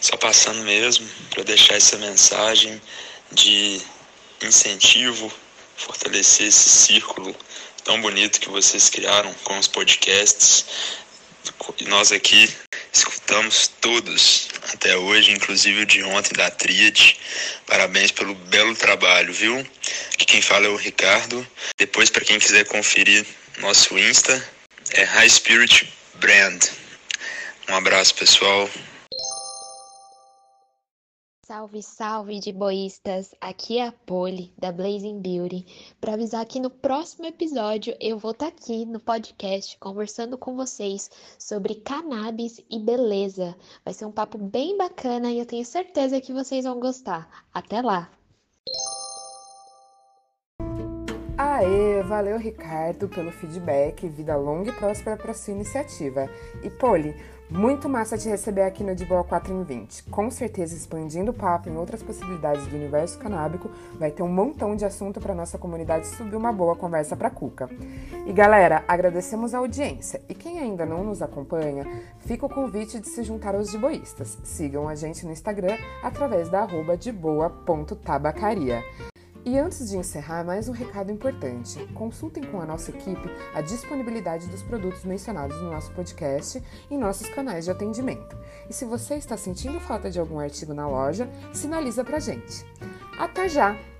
Só 0.00 0.16
passando 0.16 0.60
mesmo 0.64 1.08
para 1.30 1.44
deixar 1.44 1.74
essa 1.76 1.96
mensagem 1.96 2.82
de 3.30 3.80
incentivo, 4.42 5.32
fortalecer 5.76 6.48
esse 6.48 6.68
círculo 6.68 7.32
tão 7.84 8.00
bonito 8.00 8.40
que 8.40 8.48
vocês 8.48 8.90
criaram 8.90 9.32
com 9.44 9.56
os 9.56 9.68
podcasts. 9.68 10.64
E 11.78 11.84
nós 11.84 12.10
aqui 12.10 12.52
escutamos 12.92 13.68
todos 13.80 14.48
até 14.72 14.96
hoje, 14.96 15.30
inclusive 15.30 15.82
o 15.82 15.86
de 15.86 16.02
ontem 16.02 16.34
da 16.34 16.50
Tríade. 16.50 17.20
Parabéns 17.68 18.10
pelo 18.10 18.34
belo 18.34 18.74
trabalho, 18.74 19.32
viu? 19.32 19.64
Aqui 20.12 20.24
quem 20.24 20.42
fala 20.42 20.66
é 20.66 20.70
o 20.70 20.76
Ricardo. 20.76 21.46
Depois, 21.78 22.10
para 22.10 22.24
quem 22.24 22.40
quiser 22.40 22.64
conferir 22.64 23.24
nosso 23.58 23.96
Insta, 23.96 24.44
é 24.90 25.04
High 25.04 25.30
Spirit 25.30 25.88
Brand. 26.14 26.81
Um 27.68 27.74
abraço, 27.74 28.14
pessoal. 28.14 28.68
Salve, 31.46 31.82
salve 31.82 32.40
de 32.40 32.52
boístas! 32.52 33.34
Aqui 33.40 33.78
é 33.78 33.86
a 33.86 33.92
Poli, 33.92 34.52
da 34.56 34.72
Blazing 34.72 35.20
Beauty, 35.20 35.94
para 36.00 36.14
avisar 36.14 36.46
que 36.46 36.58
no 36.58 36.70
próximo 36.70 37.26
episódio 37.26 37.94
eu 38.00 38.18
vou 38.18 38.30
estar 38.30 38.50
tá 38.50 38.56
aqui 38.56 38.86
no 38.86 38.98
podcast 38.98 39.76
conversando 39.78 40.38
com 40.38 40.56
vocês 40.56 41.10
sobre 41.38 41.74
cannabis 41.74 42.60
e 42.70 42.78
beleza. 42.78 43.56
Vai 43.84 43.92
ser 43.92 44.06
um 44.06 44.12
papo 44.12 44.38
bem 44.38 44.76
bacana 44.76 45.30
e 45.30 45.38
eu 45.38 45.46
tenho 45.46 45.64
certeza 45.64 46.20
que 46.20 46.32
vocês 46.32 46.64
vão 46.64 46.80
gostar. 46.80 47.44
Até 47.52 47.82
lá! 47.82 48.10
Aê, 51.62 52.02
valeu 52.02 52.38
Ricardo 52.38 53.08
pelo 53.08 53.30
feedback, 53.30 54.08
vida 54.08 54.34
longa 54.34 54.70
e 54.70 54.72
próspera 54.72 55.16
para 55.16 55.32
sua 55.32 55.54
iniciativa. 55.54 56.28
E 56.60 56.68
Poli, 56.68 57.14
muito 57.48 57.88
massa 57.88 58.18
te 58.18 58.28
receber 58.28 58.62
aqui 58.62 58.82
no 58.82 58.96
De 58.96 59.04
Boa 59.04 59.22
4 59.22 59.54
em 59.54 59.62
20. 59.62 60.02
Com 60.04 60.28
certeza, 60.28 60.74
expandindo 60.74 61.30
o 61.30 61.34
papo 61.34 61.68
em 61.68 61.76
outras 61.76 62.02
possibilidades 62.02 62.66
do 62.66 62.74
universo 62.74 63.16
canábico, 63.16 63.70
vai 63.96 64.10
ter 64.10 64.24
um 64.24 64.28
montão 64.28 64.74
de 64.74 64.84
assunto 64.84 65.20
para 65.20 65.36
nossa 65.36 65.56
comunidade 65.56 66.08
subir 66.08 66.34
uma 66.34 66.52
boa 66.52 66.74
conversa 66.74 67.14
para 67.14 67.30
Cuca. 67.30 67.70
E 68.26 68.32
galera, 68.32 68.82
agradecemos 68.88 69.54
a 69.54 69.58
audiência. 69.58 70.20
E 70.28 70.34
quem 70.34 70.58
ainda 70.58 70.84
não 70.84 71.04
nos 71.04 71.22
acompanha, 71.22 71.86
fica 72.26 72.44
o 72.44 72.52
convite 72.52 72.98
de 72.98 73.06
se 73.06 73.22
juntar 73.22 73.54
aos 73.54 73.70
deboístas. 73.70 74.36
Sigam 74.42 74.88
a 74.88 74.96
gente 74.96 75.24
no 75.24 75.30
Instagram 75.30 75.76
através 76.02 76.48
da 76.48 76.62
arroba 76.62 76.96
deboa.tabacaria. 76.96 78.82
E 79.44 79.58
antes 79.58 79.90
de 79.90 79.96
encerrar, 79.96 80.44
mais 80.44 80.68
um 80.68 80.72
recado 80.72 81.10
importante. 81.10 81.84
Consultem 81.94 82.44
com 82.44 82.60
a 82.60 82.66
nossa 82.66 82.92
equipe 82.92 83.28
a 83.52 83.60
disponibilidade 83.60 84.46
dos 84.46 84.62
produtos 84.62 85.04
mencionados 85.04 85.60
no 85.60 85.70
nosso 85.70 85.90
podcast 85.92 86.62
em 86.88 86.96
nossos 86.96 87.28
canais 87.28 87.64
de 87.64 87.72
atendimento. 87.72 88.36
E 88.70 88.72
se 88.72 88.84
você 88.84 89.16
está 89.16 89.36
sentindo 89.36 89.80
falta 89.80 90.08
de 90.08 90.20
algum 90.20 90.38
artigo 90.38 90.72
na 90.72 90.86
loja, 90.86 91.28
sinaliza 91.52 92.04
pra 92.04 92.20
gente. 92.20 92.64
Até 93.18 93.48
já! 93.48 93.91